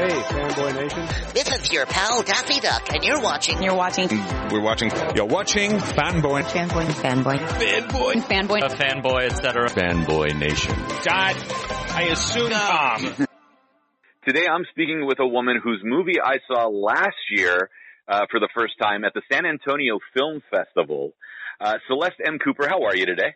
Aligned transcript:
Hey, 0.00 0.08
Fanboy 0.08 0.74
Nation. 0.76 1.06
This 1.34 1.52
is 1.52 1.70
your 1.70 1.84
pal 1.84 2.22
Daffy 2.22 2.58
Duck, 2.58 2.90
and 2.90 3.04
you're 3.04 3.20
watching. 3.20 3.62
You're 3.62 3.74
watching. 3.74 4.08
We're 4.50 4.62
watching. 4.62 4.90
You're 5.14 5.26
watching 5.26 5.72
Fanboy. 5.72 6.42
Fanboy. 6.44 6.86
Fanboy. 6.86 7.36
Fanboy. 7.36 8.12
Fanboy. 8.22 8.62
A 8.62 8.74
fanboy, 8.74 9.26
etc. 9.30 9.68
Fanboy 9.68 10.38
Nation. 10.38 10.74
God, 11.04 11.36
I 11.94 12.08
assume 12.12 12.50
Tom. 12.50 13.26
Today 14.26 14.46
I'm 14.50 14.64
speaking 14.70 15.04
with 15.06 15.18
a 15.20 15.26
woman 15.26 15.60
whose 15.62 15.82
movie 15.84 16.18
I 16.18 16.36
saw 16.48 16.66
last 16.68 17.16
year 17.30 17.68
uh, 18.08 18.22
for 18.30 18.40
the 18.40 18.48
first 18.54 18.74
time 18.80 19.04
at 19.04 19.12
the 19.12 19.20
San 19.30 19.44
Antonio 19.44 19.98
Film 20.16 20.40
Festival. 20.50 21.12
Uh, 21.60 21.74
Celeste 21.88 22.22
M. 22.24 22.38
Cooper, 22.42 22.66
how 22.66 22.84
are 22.84 22.96
you 22.96 23.04
today? 23.04 23.34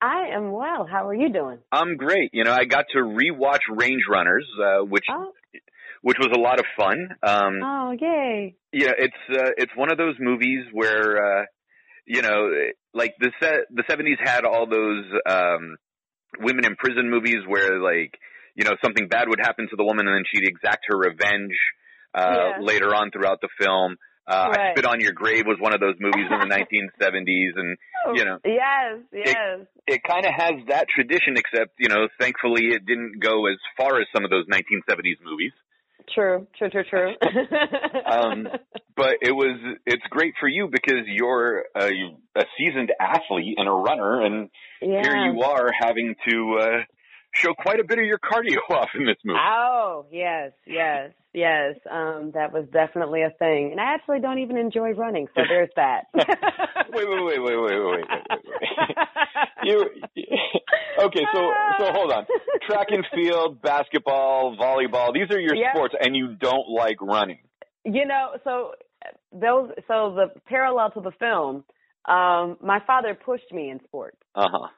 I 0.00 0.28
am 0.36 0.52
well. 0.52 0.86
How 0.86 1.08
are 1.08 1.14
you 1.14 1.30
doing? 1.32 1.58
I'm 1.72 1.96
great. 1.96 2.30
You 2.32 2.44
know, 2.44 2.52
I 2.52 2.64
got 2.64 2.84
to 2.92 2.98
rewatch 2.98 3.60
Range 3.74 4.02
Runners, 4.08 4.46
uh, 4.62 4.84
which 4.84 5.04
Oh, 5.10 5.32
which 6.06 6.18
was 6.20 6.30
a 6.32 6.38
lot 6.38 6.60
of 6.60 6.66
fun. 6.78 7.08
Um, 7.22 7.54
oh 7.64 7.90
yay. 8.00 8.54
yeah, 8.72 8.92
it's 8.96 9.22
uh, 9.28 9.50
it's 9.56 9.72
one 9.74 9.90
of 9.90 9.98
those 9.98 10.14
movies 10.20 10.62
where 10.72 11.40
uh, 11.40 11.44
you 12.06 12.22
know, 12.22 12.48
like 12.94 13.14
the 13.18 13.32
se- 13.42 13.66
the 13.74 13.82
70s 13.90 14.20
had 14.22 14.44
all 14.44 14.66
those 14.68 15.04
um, 15.28 15.76
women 16.38 16.64
in 16.64 16.76
prison 16.76 17.10
movies 17.10 17.42
where 17.48 17.80
like 17.80 18.14
you 18.54 18.62
know 18.64 18.76
something 18.84 19.08
bad 19.08 19.28
would 19.28 19.40
happen 19.40 19.66
to 19.68 19.74
the 19.76 19.82
woman 19.84 20.06
and 20.06 20.14
then 20.16 20.22
she'd 20.32 20.46
exact 20.46 20.84
her 20.88 20.96
revenge 20.96 21.58
uh, 22.14 22.22
Yeah. 22.22 22.58
later 22.62 22.94
on 22.94 23.10
throughout 23.10 23.40
the 23.40 23.48
film. 23.58 23.96
Uh, 24.28 24.50
I 24.58 24.70
Spit 24.74 24.86
on 24.86 24.98
Your 25.00 25.12
Grave 25.12 25.44
was 25.46 25.58
one 25.60 25.72
of 25.74 25.80
those 25.80 25.94
movies 26.00 26.26
in 26.30 26.38
the 26.38 26.50
1970s, 26.54 27.52
and 27.56 27.76
you 28.16 28.24
know, 28.24 28.38
Yes, 28.44 28.98
yes. 29.12 29.58
it 29.88 30.00
kind 30.06 30.24
of 30.24 30.32
has 30.34 30.54
that 30.68 30.86
tradition, 30.88 31.34
except 31.36 31.72
you 31.78 31.88
know, 31.88 32.06
thankfully 32.20 32.74
it 32.74 32.86
didn't 32.86 33.18
go 33.20 33.46
as 33.46 33.58
far 33.76 34.00
as 34.00 34.06
some 34.14 34.24
of 34.24 34.30
those 34.30 34.46
1970s 34.46 35.18
movies. 35.24 35.52
True, 36.14 36.46
true, 36.56 36.70
true, 36.70 36.84
true. 36.88 37.12
Um, 38.06 38.48
But 38.96 39.16
it 39.20 39.32
was 39.32 39.58
it's 39.84 40.02
great 40.08 40.34
for 40.40 40.48
you 40.48 40.68
because 40.72 41.04
you're 41.06 41.64
a, 41.76 41.90
a 42.34 42.44
seasoned 42.56 42.92
athlete 42.98 43.56
and 43.58 43.68
a 43.68 43.72
runner, 43.72 44.22
and 44.22 44.48
yeah. 44.80 45.02
here 45.02 45.16
you 45.26 45.42
are 45.42 45.70
having 45.78 46.14
to 46.28 46.58
uh, 46.58 46.66
show 47.36 47.54
quite 47.54 47.80
a 47.80 47.84
bit 47.84 47.98
of 47.98 48.04
your 48.04 48.18
cardio 48.18 48.58
off 48.70 48.90
in 48.94 49.06
this 49.06 49.16
movie. 49.24 49.38
Oh, 49.40 50.06
yes, 50.10 50.52
yes, 50.66 51.12
yes. 51.32 51.76
Um, 51.90 52.32
that 52.34 52.52
was 52.52 52.66
definitely 52.72 53.22
a 53.22 53.30
thing. 53.30 53.70
And 53.72 53.80
I 53.80 53.94
actually 53.94 54.20
don't 54.20 54.38
even 54.38 54.56
enjoy 54.56 54.92
running, 54.92 55.28
so 55.34 55.42
there's 55.48 55.70
that. 55.76 56.06
wait, 56.14 56.26
wait, 57.08 57.24
wait, 57.24 57.42
wait, 57.42 57.42
wait, 57.42 57.60
wait, 57.60 57.80
wait, 57.80 58.04
wait. 58.08 58.26
you, 59.64 59.90
okay, 61.02 61.24
so, 61.34 61.52
so 61.78 61.92
hold 61.92 62.12
on. 62.12 62.26
Track 62.66 62.88
and 62.90 63.04
field, 63.14 63.60
basketball, 63.62 64.56
volleyball, 64.56 65.12
these 65.12 65.30
are 65.30 65.40
your 65.40 65.54
yep. 65.54 65.74
sports, 65.74 65.94
and 66.00 66.16
you 66.16 66.34
don't 66.34 66.68
like 66.68 67.00
running. 67.00 67.38
You 67.84 68.06
know, 68.06 68.30
so 68.42 68.72
those, 69.32 69.70
so 69.86 70.14
the 70.16 70.40
parallel 70.46 70.90
to 70.92 71.00
the 71.00 71.12
film, 71.12 71.64
um, 72.06 72.56
my 72.62 72.80
father 72.86 73.14
pushed 73.14 73.52
me 73.52 73.70
in 73.70 73.80
sports. 73.84 74.16
Uh-huh. 74.34 74.68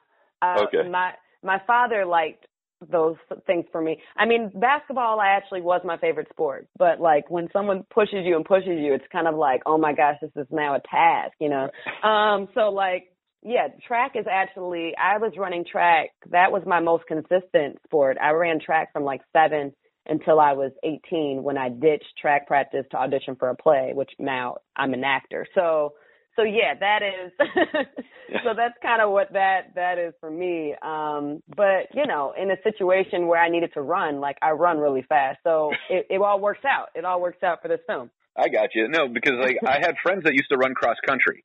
Uh, 0.41 0.63
okay. 0.63 0.89
My, 0.89 1.13
my 1.43 1.61
father 1.65 2.05
liked 2.05 2.45
those 2.91 3.17
things 3.45 3.65
for 3.71 3.81
me. 3.81 3.97
I 4.15 4.25
mean, 4.25 4.51
basketball 4.55 5.19
I 5.19 5.29
actually 5.29 5.61
was 5.61 5.81
my 5.83 5.97
favorite 5.97 6.27
sport, 6.29 6.67
but 6.77 6.99
like 6.99 7.29
when 7.29 7.49
someone 7.51 7.83
pushes 7.93 8.23
you 8.23 8.35
and 8.35 8.45
pushes 8.45 8.79
you, 8.79 8.93
it's 8.93 9.05
kind 9.11 9.27
of 9.27 9.35
like, 9.35 9.61
oh 9.65 9.77
my 9.77 9.93
gosh, 9.93 10.15
this 10.21 10.31
is 10.35 10.47
now 10.49 10.75
a 10.75 10.79
task, 10.79 11.33
you 11.39 11.49
know. 11.49 11.69
Um, 12.07 12.47
so 12.53 12.69
like, 12.69 13.11
yeah, 13.41 13.67
track 13.87 14.13
is 14.15 14.25
actually. 14.29 14.93
I 14.97 15.17
was 15.17 15.33
running 15.37 15.65
track. 15.69 16.09
That 16.31 16.51
was 16.51 16.63
my 16.65 16.79
most 16.79 17.05
consistent 17.07 17.77
sport. 17.85 18.17
I 18.21 18.31
ran 18.31 18.59
track 18.59 18.91
from 18.91 19.03
like 19.03 19.21
seven 19.33 19.73
until 20.07 20.39
I 20.39 20.53
was 20.53 20.71
18 20.83 21.43
when 21.43 21.57
I 21.57 21.69
ditched 21.69 22.17
track 22.19 22.47
practice 22.47 22.85
to 22.91 22.97
audition 22.97 23.35
for 23.35 23.49
a 23.49 23.55
play, 23.55 23.91
which 23.93 24.09
now 24.17 24.57
I'm 24.75 24.93
an 24.93 25.03
actor. 25.03 25.45
So, 25.55 25.93
so 26.39 26.45
yeah, 26.45 26.73
that 26.79 27.01
is, 27.03 27.31
so 28.43 28.53
that's 28.55 28.75
kind 28.81 29.01
of 29.01 29.11
what 29.11 29.33
that, 29.33 29.75
that 29.75 29.97
is 29.97 30.13
for 30.21 30.31
me. 30.31 30.73
Um, 30.81 31.43
but 31.55 31.93
you 31.93 32.07
know, 32.07 32.33
in 32.39 32.49
a 32.49 32.55
situation 32.63 33.27
where 33.27 33.41
I 33.41 33.49
needed 33.49 33.73
to 33.73 33.81
run, 33.81 34.21
like 34.21 34.37
I 34.41 34.51
run 34.51 34.77
really 34.77 35.03
fast. 35.09 35.39
So 35.43 35.71
it, 35.89 36.07
it 36.09 36.21
all 36.21 36.39
works 36.39 36.63
out. 36.65 36.87
It 36.95 37.03
all 37.03 37.19
works 37.21 37.43
out 37.43 37.61
for 37.61 37.67
this 37.67 37.81
film. 37.85 38.09
I 38.37 38.47
got 38.47 38.69
you. 38.73 38.87
No, 38.87 39.09
because 39.09 39.33
like 39.41 39.57
I 39.67 39.79
had 39.81 39.95
friends 40.03 40.23
that 40.23 40.33
used 40.33 40.49
to 40.51 40.57
run 40.57 40.73
cross 40.75 40.95
country, 41.05 41.43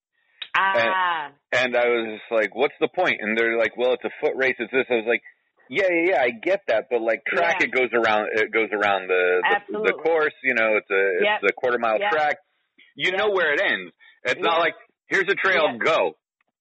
Ah, 0.57 1.31
and 1.53 1.77
I 1.77 1.87
was 1.89 2.19
just 2.21 2.31
like, 2.31 2.55
"What's 2.55 2.75
the 2.81 2.87
point?" 2.89 3.17
And 3.21 3.37
they're 3.37 3.59
like, 3.59 3.77
"Well, 3.77 3.95
it's 3.95 4.05
a 4.05 4.11
foot 4.21 4.37
race. 4.37 4.55
It's 4.61 4.71
this." 4.71 4.87
I 4.89 4.95
was 4.95 5.05
like, 5.09 5.23
"Yeah, 5.69 5.89
yeah, 5.91 6.11
yeah. 6.13 6.21
I 6.23 6.31
get 6.31 6.61
that, 6.69 6.85
but 6.91 7.01
like 7.01 7.25
track, 7.27 7.57
Yeah. 7.59 7.67
it 7.67 7.73
goes 7.73 7.91
around. 7.93 8.29
It 8.33 8.53
goes 8.53 8.69
around 8.73 9.09
the 9.09 9.43
the, 9.73 9.79
the 9.91 9.93
course. 9.95 10.35
You 10.45 10.55
know, 10.55 10.77
it's 10.77 10.91
a 10.91 11.03
it's 11.19 11.43
Yep. 11.43 11.51
a 11.51 11.53
quarter 11.55 11.79
mile 11.79 11.99
Yep. 11.99 12.11
track. 12.13 12.37
You 12.95 13.11
Yep. 13.11 13.19
know 13.19 13.31
where 13.31 13.53
it 13.55 13.61
ends. 13.61 13.93
It's 14.25 14.41
not 14.41 14.59
like 14.59 14.75
here's 15.07 15.29
a 15.29 15.35
trail, 15.35 15.69
Yeah. 15.73 15.79
go. 15.79 16.17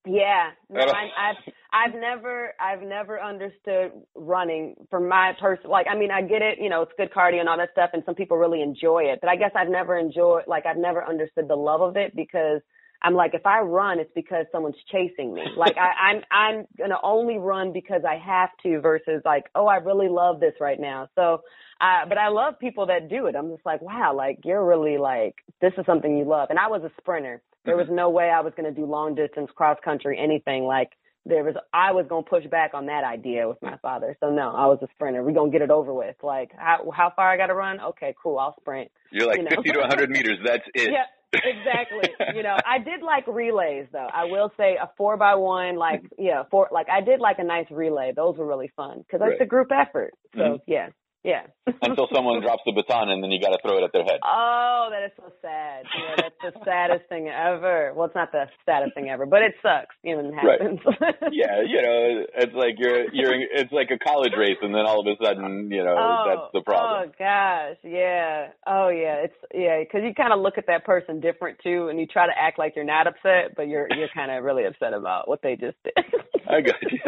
Yeah, 0.06 0.52
no, 0.70 0.82
I, 0.82 1.30
I've 1.30 1.54
I've 1.72 1.96
never 1.96 2.54
I've 2.60 2.82
never 2.82 3.22
understood 3.22 3.94
running 4.16 4.76
for 4.90 5.00
my 5.00 5.32
person. 5.40 5.70
Like, 5.70 5.88
I 5.90 5.96
mean, 5.96 6.12
I 6.12 6.22
get 6.22 6.42
it, 6.42 6.60
you 6.60 6.70
know, 6.70 6.82
it's 6.82 6.92
good 6.98 7.10
cardio 7.12 7.40
and 7.40 7.48
all 7.48 7.58
that 7.58 7.72
stuff, 7.72 7.92
and 7.94 8.04
some 8.06 8.14
people 8.14 8.36
really 8.36 8.62
enjoy 8.62 9.04
it. 9.04 9.20
But 9.22 9.30
I 9.30 9.38
guess 9.38 9.52
I've 9.56 9.70
never 9.70 9.98
enjoyed, 9.98 10.44
like, 10.46 10.66
I've 10.66 10.78
never 10.78 11.06
understood 11.08 11.48
the 11.48 11.56
love 11.56 11.80
of 11.80 11.96
it 11.96 12.14
because 12.18 12.60
I'm 13.02 13.14
like, 13.14 13.34
if 13.34 13.46
I 13.46 13.60
run, 13.62 14.00
it's 14.00 14.12
because 14.14 14.46
someone's 14.52 14.76
chasing 14.92 15.34
me. 15.34 15.44
Like, 15.58 15.78
I, 15.78 16.12
I'm 16.12 16.22
I'm 16.32 16.66
gonna 16.78 17.00
only 17.02 17.38
run 17.38 17.72
because 17.72 18.02
I 18.06 18.18
have 18.18 18.50
to, 18.64 18.82
versus 18.82 19.22
like, 19.24 19.46
oh, 19.56 19.68
I 19.68 19.78
really 19.78 20.10
love 20.10 20.42
this 20.42 20.54
right 20.60 20.82
now. 20.82 21.08
So, 21.16 21.44
uh, 21.80 22.06
but 22.10 22.18
I 22.18 22.28
love 22.28 22.60
people 22.60 22.88
that 22.88 23.10
do 23.10 23.28
it. 23.28 23.36
I'm 23.38 23.52
just 23.52 23.66
like, 23.66 23.82
wow, 23.82 24.14
like 24.14 24.40
you're 24.44 24.66
really 24.66 24.98
like 24.98 25.36
this 25.62 25.72
is 25.78 25.86
something 25.86 26.18
you 26.18 26.26
love. 26.26 26.50
And 26.50 26.60
I 26.60 26.68
was 26.68 26.82
a 26.84 26.92
sprinter. 27.00 27.42
There 27.66 27.78
was 27.78 27.88
no 27.90 28.10
way 28.10 28.30
I 28.30 28.42
was 28.42 28.54
going 28.58 28.74
to 28.74 28.78
do 28.80 28.86
long 28.86 29.16
distance, 29.16 29.50
cross 29.56 29.78
country, 29.84 30.20
anything. 30.22 30.64
Like 30.66 30.90
there 31.26 31.44
was, 31.44 31.56
I 31.74 31.92
was 31.94 32.06
going 32.10 32.24
to 32.26 32.30
push 32.30 32.46
back 32.48 32.74
on 32.74 32.88
that 32.88 33.04
idea 33.04 33.48
with 33.48 33.62
my 33.62 33.78
father. 33.78 34.18
So 34.20 34.30
no, 34.30 34.50
I 34.52 34.66
was 34.68 34.80
a 34.82 34.88
sprinter. 34.96 35.24
We're 35.24 35.32
going 35.34 35.52
to 35.52 35.58
get 35.58 35.64
it 35.64 35.72
over 35.72 35.94
with. 35.94 36.16
Like 36.22 36.52
how, 36.58 36.92
how 36.96 37.12
far 37.16 37.30
I 37.30 37.38
got 37.38 37.48
to 37.48 37.54
run? 37.56 37.80
Okay, 37.80 38.14
cool. 38.22 38.38
I'll 38.38 38.56
sprint. 38.60 38.92
You're 39.12 39.28
like 39.28 39.38
You 39.38 39.44
know. 39.44 39.50
50 39.56 39.72
to 39.72 39.80
100 39.80 40.10
meters. 40.10 40.40
That's 40.44 40.64
it. 40.76 40.92
Yeah, 40.92 41.06
exactly. 41.34 42.10
you 42.36 42.44
know, 42.44 42.58
I 42.66 42.80
did 42.80 43.02
like 43.02 43.26
relays 43.28 43.88
though. 43.92 44.08
I 44.14 44.26
will 44.26 44.52
say 44.58 44.76
a 44.82 44.90
four 44.98 45.18
by 45.18 45.36
one, 45.36 45.78
like 45.78 46.04
yeah, 46.20 46.44
four. 46.52 46.68
Like 46.72 46.88
I 46.90 47.02
did 47.02 47.20
like 47.20 47.40
a 47.40 47.44
nice 47.44 47.68
relay. 47.72 48.12
Those 48.16 48.38
were 48.38 48.46
really 48.46 48.72
fun 48.76 49.00
because 49.00 49.22
it's 49.32 49.42
a 49.42 49.46
group 49.46 49.70
effort. 49.72 50.12
So 50.36 50.40
Mhm. 50.42 50.60
yeah, 50.68 50.90
yeah. 51.24 51.48
Until 51.82 52.08
someone 52.14 52.42
drops 52.42 52.64
the 52.66 52.74
baton 52.74 53.10
and 53.10 53.24
then 53.24 53.32
you 53.32 53.40
got 53.40 53.56
to 53.56 53.60
throw 53.64 53.78
it 53.78 53.84
at 53.84 53.94
their 53.94 54.04
head. 54.04 54.20
Oh, 54.24 54.90
that 54.92 55.06
is 55.06 55.12
so 55.16 55.32
sad. 55.42 55.86
Yeah, 55.88 56.16
that's 56.20 56.36
the 56.44 56.60
saddest 56.66 57.08
thing 57.08 57.30
ever. 57.30 57.94
Well, 57.96 58.08
it's 58.08 58.16
not 58.16 58.32
the 58.32 58.46
saddest 58.66 58.94
thing 58.94 59.10
ever, 59.10 59.26
but 59.26 59.42
it 59.42 59.56
sucks. 59.62 59.96
You 60.04 60.22
know, 60.22 60.30
it 60.30 60.44
Right. 60.44 60.60
Yeah, 61.32 61.62
you 61.66 61.82
know, 61.82 62.26
it's 62.36 62.54
like 62.54 62.76
you're 62.78 63.08
you're 63.14 63.34
it's 63.40 63.72
like 63.72 63.90
a 63.92 63.98
college 63.98 64.34
race, 64.38 64.58
and 64.62 64.74
then 64.76 64.86
all 64.86 65.00
of 65.00 65.08
a 65.08 65.16
sudden, 65.24 65.72
you 65.72 65.84
know, 65.84 65.96
oh, 65.98 66.24
that's 66.28 66.52
the 66.54 66.62
problem. 66.62 67.10
Oh 67.10 67.12
gosh, 67.18 67.78
yeah. 67.84 68.50
Oh 68.68 68.90
yeah, 68.90 69.24
it's 69.24 69.36
yeah, 69.54 69.80
because 69.80 70.02
you 70.04 70.14
kind 70.14 70.34
of 70.34 70.40
look 70.42 70.58
at 70.58 70.68
that 70.68 70.86
person 70.86 71.22
different 71.22 71.60
too, 71.64 71.88
and 71.90 72.00
you 72.00 72.06
try 72.06 72.28
to 72.28 72.34
act 72.38 72.60
like 72.60 72.74
you're 72.76 72.86
not 72.86 73.08
upset, 73.08 73.56
but 73.56 73.68
you're 73.68 73.88
you're 73.96 74.10
kind 74.14 74.32
of 74.32 74.44
really 74.44 74.66
upset 74.66 74.94
about 74.94 75.28
what 75.28 75.42
they 75.42 75.56
just 75.56 75.78
did. 75.84 76.06
I 76.50 76.62
got 76.62 76.76
you. 76.92 77.00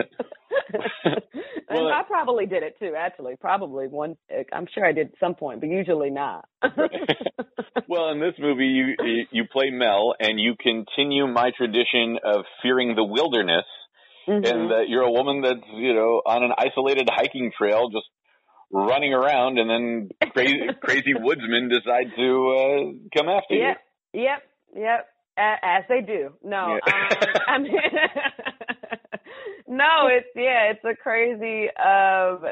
and 1.03 1.21
Well, 1.69 1.87
I 1.87 2.01
uh 2.01 2.03
probably 2.03 2.45
did 2.45 2.63
it 2.63 2.77
too. 2.79 2.93
Actually, 2.97 3.35
probably 3.35 3.87
one. 3.87 4.04
I'm 4.53 4.67
sure 4.73 4.85
I 4.85 4.91
did 4.91 5.07
at 5.07 5.19
some 5.19 5.35
point, 5.35 5.59
but 5.61 5.69
usually 5.69 6.09
not. 6.09 6.47
well, 7.87 8.09
in 8.09 8.19
this 8.19 8.33
movie, 8.39 8.65
you 8.67 8.95
you- 9.03 9.25
you 9.31 9.43
play 9.51 9.69
Mel, 9.69 10.15
and 10.19 10.39
you 10.39 10.55
continue 10.59 11.27
my 11.27 11.51
tradition 11.57 12.19
of 12.23 12.45
fearing 12.61 12.95
the 12.95 13.03
wilderness, 13.03 13.65
Mhm. 14.27 14.45
and 14.49 14.71
that 14.71 14.85
you're 14.89 15.03
a 15.03 15.11
woman 15.11 15.41
that's 15.41 15.67
you 15.73 15.93
know 15.93 16.21
on 16.25 16.43
an 16.43 16.51
isolated 16.57 17.07
hiking 17.11 17.51
trail, 17.57 17.89
just 17.89 18.07
running 18.71 19.13
around, 19.13 19.59
and 19.59 19.69
then 19.69 20.09
crazy 20.31 20.59
crazy 20.81 21.13
woodsmen 21.13 21.69
decide 21.69 22.07
to 22.17 22.29
uh, 22.49 22.79
come 23.17 23.29
after 23.29 23.53
you. 23.55 23.61
Yep, 23.61 23.77
yep, 24.13 24.43
yep. 24.75 25.07
As 25.37 25.83
they 25.89 25.99
do. 25.99 26.31
No, 26.43 26.79
Yeah. 26.87 26.93
um, 26.93 27.33
I 27.47 27.57
mean, 27.57 27.73
no, 29.67 30.07
it's 30.07 30.27
yeah, 30.35 30.71
it's 30.71 30.83
a 30.85 30.95
crazy. 30.95 31.67
Um, 31.75 32.45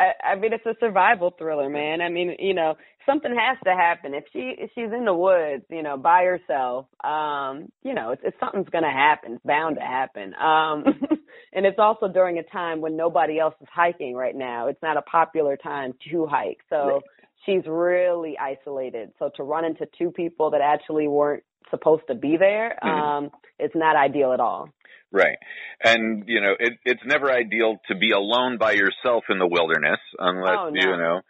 I, 0.00 0.32
I 0.32 0.34
mean, 0.36 0.52
it's 0.52 0.64
a 0.66 0.74
survival 0.80 1.34
thriller, 1.38 1.68
man. 1.68 2.00
I 2.00 2.08
mean, 2.08 2.34
you 2.38 2.54
know, 2.54 2.74
something 3.06 3.30
has 3.36 3.58
to 3.64 3.70
happen 3.74 4.14
if 4.14 4.24
she 4.32 4.54
if 4.58 4.70
she's 4.74 4.92
in 4.96 5.04
the 5.04 5.14
woods, 5.14 5.64
you 5.68 5.82
know, 5.82 5.96
by 5.96 6.24
herself. 6.24 6.86
Um, 7.04 7.70
you 7.82 7.92
know, 7.94 8.12
it's, 8.12 8.22
it's 8.24 8.36
something's 8.40 8.68
gonna 8.70 8.90
happen. 8.92 9.34
It's 9.34 9.44
bound 9.44 9.76
to 9.76 9.82
happen. 9.82 10.34
Um, 10.34 10.84
and 11.52 11.66
it's 11.66 11.78
also 11.78 12.08
during 12.08 12.38
a 12.38 12.42
time 12.44 12.80
when 12.80 12.96
nobody 12.96 13.38
else 13.38 13.54
is 13.60 13.68
hiking 13.72 14.14
right 14.14 14.34
now. 14.34 14.68
It's 14.68 14.82
not 14.82 14.96
a 14.96 15.02
popular 15.02 15.56
time 15.56 15.92
to 16.10 16.26
hike, 16.26 16.60
so. 16.70 17.00
She's 17.46 17.62
really 17.66 18.36
isolated. 18.38 19.12
So 19.18 19.30
to 19.36 19.44
run 19.44 19.64
into 19.64 19.86
two 19.98 20.10
people 20.10 20.50
that 20.50 20.60
actually 20.60 21.08
weren't 21.08 21.42
supposed 21.70 22.02
to 22.08 22.14
be 22.14 22.36
there, 22.36 22.78
Mhm. 22.84 22.88
um, 22.88 23.30
it's 23.58 23.74
not 23.74 23.96
ideal 23.96 24.34
at 24.34 24.40
all. 24.40 24.68
Right. 25.12 25.38
And, 25.82 26.24
you 26.28 26.40
know, 26.40 26.54
it, 26.58 26.74
it's 26.84 27.02
never 27.04 27.30
ideal 27.32 27.78
to 27.88 27.96
be 27.96 28.12
alone 28.12 28.58
by 28.58 28.72
yourself 28.72 29.24
in 29.28 29.38
the 29.38 29.46
wilderness 29.46 29.98
unless, 30.18 30.56
Oh, 30.58 30.70
no. 30.70 30.80
you 30.80 30.96
know, 30.96 31.20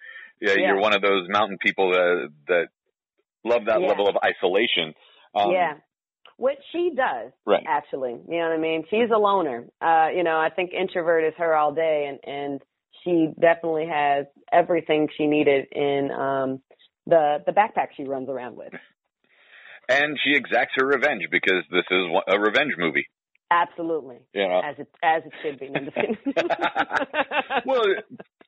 Yeah, 0.40 0.54
Yeah. 0.56 0.68
you're 0.68 0.80
one 0.80 0.94
of 0.94 1.02
those 1.02 1.28
mountain 1.28 1.58
people 1.58 1.90
that 1.92 2.30
that 2.48 2.68
love 3.44 3.66
that 3.66 3.80
Yeah. 3.80 3.88
level 3.88 4.08
of 4.08 4.16
isolation. 4.24 4.94
Um, 5.34 5.50
yeah. 5.52 5.74
Which 6.36 6.58
she 6.72 6.92
does, 6.94 7.32
Right. 7.44 7.62
actually. 7.66 8.12
You 8.12 8.38
know 8.38 8.48
what 8.48 8.52
I 8.52 8.56
mean? 8.56 8.86
She's 8.88 9.10
a 9.10 9.18
loner. 9.18 9.66
Uh, 9.82 10.08
you 10.14 10.22
know, 10.22 10.38
I 10.38 10.48
think 10.48 10.72
introvert 10.72 11.24
is 11.24 11.34
her 11.36 11.54
all 11.54 11.72
day 11.72 12.06
and, 12.08 12.18
and 12.24 12.62
she 13.04 13.28
definitely 13.38 13.86
has 13.86 14.26
everything 14.50 15.08
she 15.16 15.26
needed 15.26 15.66
in 15.72 16.10
um 16.10 16.62
the 17.06 17.42
the 17.44 17.52
backpack 17.52 17.88
she 17.96 18.04
runs 18.04 18.28
around 18.28 18.56
with. 18.56 18.72
And 19.88 20.18
she 20.22 20.34
exacts 20.34 20.72
her 20.76 20.86
revenge 20.86 21.24
because 21.30 21.64
this 21.70 21.84
is 21.90 22.04
a 22.28 22.38
revenge 22.38 22.74
movie. 22.78 23.06
Absolutely. 23.50 24.18
You 24.32 24.48
know. 24.48 24.60
As 24.64 24.76
it 24.78 24.88
as 25.02 25.22
it 25.24 25.32
should 25.42 25.58
be. 25.58 25.68
No, 25.68 25.80
I'm 25.80 25.84
just 25.86 25.96
kidding. 25.96 26.16
well, 27.66 27.82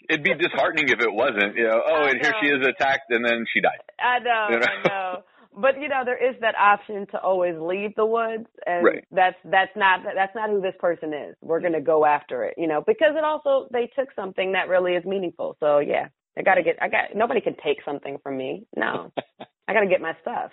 it'd 0.08 0.22
be 0.22 0.34
disheartening 0.34 0.88
if 0.88 1.00
it 1.00 1.12
wasn't. 1.12 1.56
You 1.56 1.64
know, 1.64 1.82
oh, 1.86 2.04
and 2.04 2.20
here 2.20 2.32
she 2.40 2.48
is 2.48 2.66
attacked, 2.66 3.10
and 3.10 3.24
then 3.24 3.44
she 3.52 3.60
died. 3.60 3.80
I 3.98 4.18
know, 4.20 4.46
You 4.50 4.58
know? 4.60 4.66
I 4.66 4.88
know. 4.88 5.22
But 5.54 5.80
you 5.80 5.88
know, 5.88 6.02
there 6.04 6.16
is 6.16 6.34
that 6.40 6.54
option 6.56 7.06
to 7.08 7.18
always 7.20 7.54
leave 7.58 7.94
the 7.94 8.06
woods, 8.06 8.46
and 8.64 8.84
Right. 8.84 9.04
that's 9.10 9.36
that's 9.44 9.72
not 9.76 10.00
that's 10.14 10.34
not 10.34 10.48
who 10.48 10.60
this 10.62 10.74
person 10.78 11.12
is. 11.12 11.36
We're 11.42 11.60
going 11.60 11.74
to 11.74 11.80
go 11.80 12.06
after 12.06 12.44
it, 12.44 12.54
you 12.56 12.66
know, 12.66 12.82
because 12.86 13.14
it 13.16 13.24
also 13.24 13.68
they 13.70 13.90
took 13.98 14.08
something 14.16 14.52
that 14.52 14.68
really 14.68 14.92
is 14.92 15.04
meaningful. 15.04 15.56
So 15.60 15.78
yeah, 15.80 16.08
I 16.38 16.42
got 16.42 16.54
to 16.54 16.62
get. 16.62 16.76
I 16.80 16.88
got 16.88 17.14
nobody 17.14 17.40
can 17.42 17.54
take 17.62 17.78
something 17.84 18.16
from 18.22 18.38
me. 18.38 18.64
No, 18.76 19.12
I 19.68 19.74
got 19.74 19.80
to 19.80 19.88
get 19.88 20.00
my 20.00 20.16
stuff. 20.22 20.52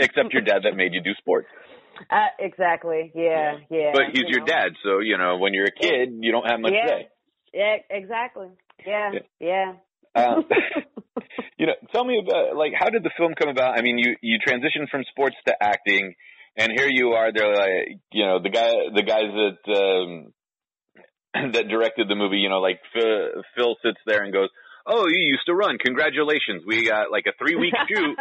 Except 0.00 0.32
your 0.32 0.42
dad 0.42 0.62
that 0.64 0.74
made 0.76 0.92
you 0.92 1.00
do 1.00 1.14
sports. 1.18 1.46
Uh, 2.10 2.26
exactly. 2.38 3.12
Yeah, 3.14 3.58
yeah. 3.70 3.90
But 3.92 4.06
he's 4.12 4.22
you 4.22 4.28
your 4.28 4.40
know. 4.40 4.46
dad, 4.46 4.72
so 4.82 5.00
you 5.00 5.18
know 5.18 5.36
when 5.36 5.52
you're 5.54 5.66
a 5.66 5.70
kid, 5.70 6.08
you 6.18 6.32
don't 6.32 6.46
have 6.46 6.58
much 6.58 6.72
yeah. 6.72 6.86
say. 6.86 7.08
Yeah, 7.52 7.76
exactly. 7.90 8.48
Yeah, 8.86 9.10
yeah. 9.38 9.72
Um, 10.14 10.44
you 11.58 11.66
know, 11.66 11.74
tell 11.92 12.04
me 12.04 12.18
about 12.18 12.56
like 12.56 12.72
how 12.74 12.88
did 12.88 13.02
the 13.02 13.10
film 13.16 13.34
come 13.38 13.48
about? 13.48 13.78
I 13.78 13.82
mean, 13.82 13.98
you 13.98 14.16
you 14.22 14.38
transitioned 14.38 14.88
from 14.90 15.04
sports 15.10 15.36
to 15.46 15.54
acting, 15.62 16.14
and 16.56 16.72
here 16.74 16.88
you 16.90 17.10
are. 17.10 17.32
They're 17.32 17.54
like, 17.54 18.00
you 18.12 18.24
know, 18.24 18.42
the 18.42 18.50
guy, 18.50 18.70
the 18.94 19.02
guys 19.02 19.30
that 19.34 19.72
um, 19.76 20.32
that 21.52 21.68
directed 21.68 22.08
the 22.08 22.16
movie. 22.16 22.38
You 22.38 22.48
know, 22.48 22.60
like 22.60 22.80
Phil, 22.92 23.42
Phil 23.56 23.76
sits 23.84 24.00
there 24.06 24.22
and 24.22 24.32
goes, 24.32 24.48
"Oh, 24.90 25.06
you 25.06 25.20
used 25.20 25.46
to 25.46 25.54
run. 25.54 25.78
Congratulations. 25.78 26.64
We 26.66 26.86
got 26.88 27.10
like 27.10 27.24
a 27.26 27.32
three 27.38 27.56
week 27.56 27.74
shoot." 27.88 28.18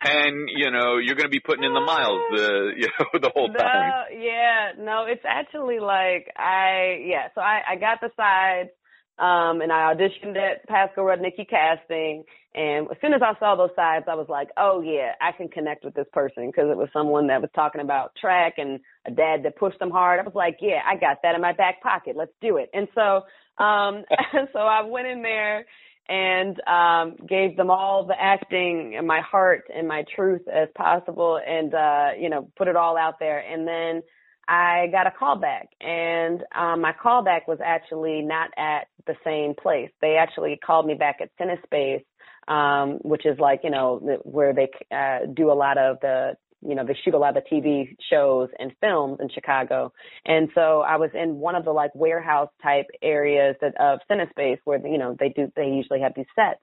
And 0.00 0.48
you 0.54 0.70
know 0.70 0.98
you're 0.98 1.16
going 1.16 1.30
to 1.30 1.34
be 1.34 1.40
putting 1.40 1.64
in 1.64 1.74
the 1.74 1.80
miles 1.80 2.20
the 2.30 2.72
you 2.76 2.88
know 2.98 3.06
the 3.20 3.30
whole 3.34 3.48
time. 3.48 3.90
No, 3.90 4.18
yeah, 4.18 4.72
no, 4.78 5.04
it's 5.08 5.24
actually 5.26 5.78
like 5.78 6.28
I 6.36 7.02
yeah. 7.06 7.28
So 7.34 7.40
I 7.40 7.62
I 7.70 7.76
got 7.76 8.00
the 8.00 8.10
sides, 8.16 8.70
um, 9.18 9.60
and 9.60 9.72
I 9.72 9.94
auditioned 9.94 10.36
at 10.36 10.68
Paskal 10.68 11.06
Rudnicke 11.06 11.48
casting, 11.48 12.24
and 12.54 12.88
as 12.90 12.96
soon 13.00 13.12
as 13.12 13.20
I 13.22 13.38
saw 13.38 13.54
those 13.54 13.74
sides, 13.76 14.06
I 14.08 14.14
was 14.14 14.26
like, 14.28 14.48
oh 14.56 14.80
yeah, 14.80 15.12
I 15.20 15.32
can 15.32 15.48
connect 15.48 15.84
with 15.84 15.94
this 15.94 16.06
person 16.12 16.46
because 16.46 16.70
it 16.70 16.76
was 16.76 16.88
someone 16.92 17.28
that 17.28 17.40
was 17.40 17.50
talking 17.54 17.80
about 17.80 18.16
track 18.20 18.54
and 18.56 18.80
a 19.06 19.10
dad 19.10 19.44
that 19.44 19.56
pushed 19.56 19.78
them 19.78 19.90
hard. 19.90 20.18
I 20.18 20.22
was 20.22 20.34
like, 20.34 20.58
yeah, 20.60 20.80
I 20.84 20.96
got 20.96 21.18
that 21.22 21.34
in 21.34 21.40
my 21.40 21.52
back 21.52 21.82
pocket. 21.82 22.16
Let's 22.16 22.32
do 22.40 22.56
it. 22.56 22.70
And 22.72 22.88
so, 22.94 23.22
um, 23.62 24.04
so 24.52 24.58
I 24.58 24.82
went 24.82 25.06
in 25.06 25.22
there 25.22 25.66
and 26.08 26.60
um 26.66 27.16
gave 27.28 27.56
them 27.56 27.70
all 27.70 28.06
the 28.06 28.20
acting 28.20 28.94
and 28.96 29.06
my 29.06 29.20
heart 29.20 29.64
and 29.74 29.86
my 29.86 30.04
truth 30.14 30.42
as 30.52 30.68
possible 30.74 31.38
and 31.46 31.74
uh 31.74 32.08
you 32.18 32.30
know 32.30 32.50
put 32.56 32.68
it 32.68 32.76
all 32.76 32.96
out 32.96 33.18
there 33.18 33.38
and 33.40 33.66
then 33.68 34.02
I 34.50 34.86
got 34.90 35.06
a 35.06 35.10
call 35.10 35.36
back 35.38 35.68
and 35.80 36.42
um 36.56 36.80
my 36.80 36.92
callback 36.92 37.46
was 37.46 37.58
actually 37.64 38.22
not 38.22 38.50
at 38.56 38.88
the 39.06 39.14
same 39.24 39.54
place. 39.54 39.90
They 40.00 40.16
actually 40.16 40.58
called 40.64 40.86
me 40.86 40.94
back 40.94 41.18
at 41.20 41.30
Cinespace 41.38 42.04
um 42.48 42.98
which 43.02 43.26
is 43.26 43.38
like, 43.38 43.60
you 43.62 43.70
know, 43.70 43.98
where 44.24 44.54
they 44.54 44.68
uh 44.90 45.26
do 45.34 45.50
a 45.50 45.54
lot 45.54 45.76
of 45.76 45.98
the 46.00 46.36
you 46.66 46.74
know, 46.74 46.84
they 46.84 46.96
shoot 47.04 47.14
a 47.14 47.18
lot 47.18 47.36
of 47.36 47.44
TV 47.50 47.96
shows 48.10 48.48
and 48.58 48.72
films 48.80 49.18
in 49.20 49.28
Chicago. 49.30 49.92
And 50.24 50.48
so 50.54 50.80
I 50.80 50.96
was 50.96 51.10
in 51.14 51.36
one 51.36 51.54
of 51.54 51.64
the 51.64 51.70
like 51.70 51.94
warehouse 51.94 52.50
type 52.62 52.86
areas 53.02 53.56
that 53.60 53.80
of 53.80 54.00
Cinespace 54.10 54.58
where, 54.64 54.84
you 54.86 54.98
know, 54.98 55.16
they 55.18 55.28
do, 55.28 55.52
they 55.54 55.66
usually 55.66 56.00
have 56.00 56.12
these 56.16 56.26
sets. 56.34 56.60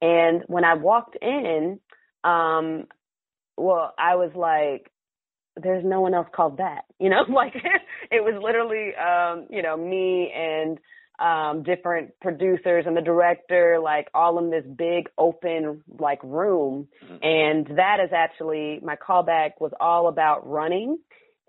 And 0.00 0.42
when 0.46 0.64
I 0.64 0.74
walked 0.74 1.16
in, 1.20 1.80
um, 2.24 2.84
well, 3.56 3.94
I 3.98 4.16
was 4.16 4.30
like, 4.34 4.90
there's 5.60 5.84
no 5.84 6.00
one 6.00 6.14
else 6.14 6.28
called 6.34 6.58
that, 6.58 6.82
you 7.00 7.08
know, 7.08 7.22
like 7.28 7.54
it 8.10 8.22
was 8.22 8.40
literally, 8.42 8.94
um, 8.94 9.46
you 9.50 9.62
know, 9.62 9.76
me 9.76 10.32
and, 10.34 10.78
um, 11.18 11.62
different 11.62 12.12
producers 12.20 12.84
and 12.86 12.96
the 12.96 13.02
director, 13.02 13.78
like 13.82 14.08
all 14.14 14.38
in 14.38 14.50
this 14.50 14.64
big 14.76 15.08
open 15.18 15.82
like 15.98 16.22
room. 16.22 16.88
And 17.22 17.66
that 17.76 17.98
is 18.02 18.10
actually 18.14 18.80
my 18.82 18.96
callback 18.96 19.52
was 19.60 19.72
all 19.80 20.08
about 20.08 20.48
running 20.48 20.98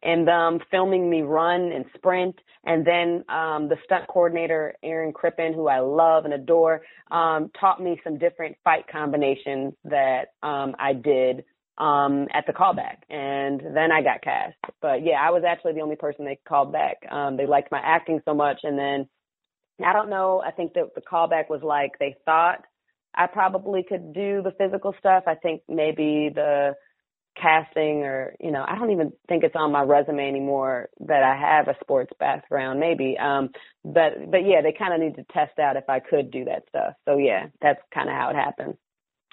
and 0.02 0.30
um 0.30 0.60
filming 0.72 1.10
me 1.10 1.22
run 1.22 1.72
and 1.72 1.86
sprint. 1.96 2.36
And 2.66 2.86
then 2.86 3.24
um 3.30 3.70
the 3.70 3.78
stunt 3.84 4.08
coordinator 4.08 4.76
Aaron 4.84 5.14
Crippen 5.14 5.54
who 5.54 5.68
I 5.68 5.80
love 5.80 6.26
and 6.26 6.34
adore 6.34 6.82
um 7.12 7.52
taught 7.60 7.82
me 7.82 8.00
some 8.04 8.18
different 8.18 8.58
fight 8.64 8.86
combinations 8.92 9.74
that 9.86 10.34
um 10.42 10.76
I 10.80 10.94
did 10.94 11.44
um 11.78 12.28
at 12.34 12.46
the 12.48 12.54
callback. 12.54 12.98
And 13.10 13.62
then 13.76 13.92
I 13.92 14.02
got 14.02 14.22
cast. 14.22 14.56
But 14.82 15.04
yeah 15.04 15.20
I 15.22 15.32
was 15.32 15.44
actually 15.48 15.74
the 15.74 15.82
only 15.82 15.98
person 15.98 16.26
they 16.26 16.40
called 16.48 16.72
back. 16.72 16.98
Um 17.12 17.38
they 17.38 17.46
liked 17.46 17.72
my 17.72 17.82
acting 17.84 18.22
so 18.26 18.34
much. 18.34 18.60
And 18.64 18.78
then 18.80 19.08
I 19.86 19.94
don't 19.94 20.10
know. 20.10 20.42
I 20.46 20.52
think 20.52 20.74
that 20.74 20.96
the 20.96 21.02
callback 21.02 21.50
was 21.50 21.62
like 21.64 22.00
they 22.00 22.16
thought 22.26 22.66
I 23.16 23.28
probably 23.28 23.84
could 23.84 24.14
do 24.14 24.42
the 24.42 24.54
physical 24.58 24.94
stuff. 25.00 25.24
I 25.28 25.36
think 25.36 25.62
maybe 25.68 26.30
the 26.34 26.76
casting 27.40 28.04
or 28.04 28.36
you 28.40 28.52
know 28.52 28.66
I 28.68 28.76
don't 28.76 28.92
even 28.92 29.14
think 29.30 29.44
it's 29.44 29.56
on 29.56 29.72
my 29.72 29.84
resume 29.84 30.28
anymore 30.28 30.90
that 31.02 31.24
I 31.24 31.38
have 31.38 31.68
a 31.68 31.78
sports 31.80 32.12
background 32.20 32.80
maybe. 32.80 33.18
Um 33.18 33.50
but 33.86 34.30
but 34.30 34.46
yeah 34.46 34.62
they 34.62 34.74
kind 34.78 34.94
of 34.94 35.00
need 35.00 35.16
to 35.16 35.34
test 35.34 35.58
out 35.60 35.78
if 35.78 35.90
I 35.90 36.00
could 36.00 36.32
do 36.32 36.46
that 36.46 36.64
stuff. 36.70 36.94
So 37.06 37.18
yeah 37.18 37.48
that's 37.62 37.80
kind 37.94 38.10
of 38.10 38.16
how 38.16 38.30
it 38.30 38.36
happened. 38.36 38.76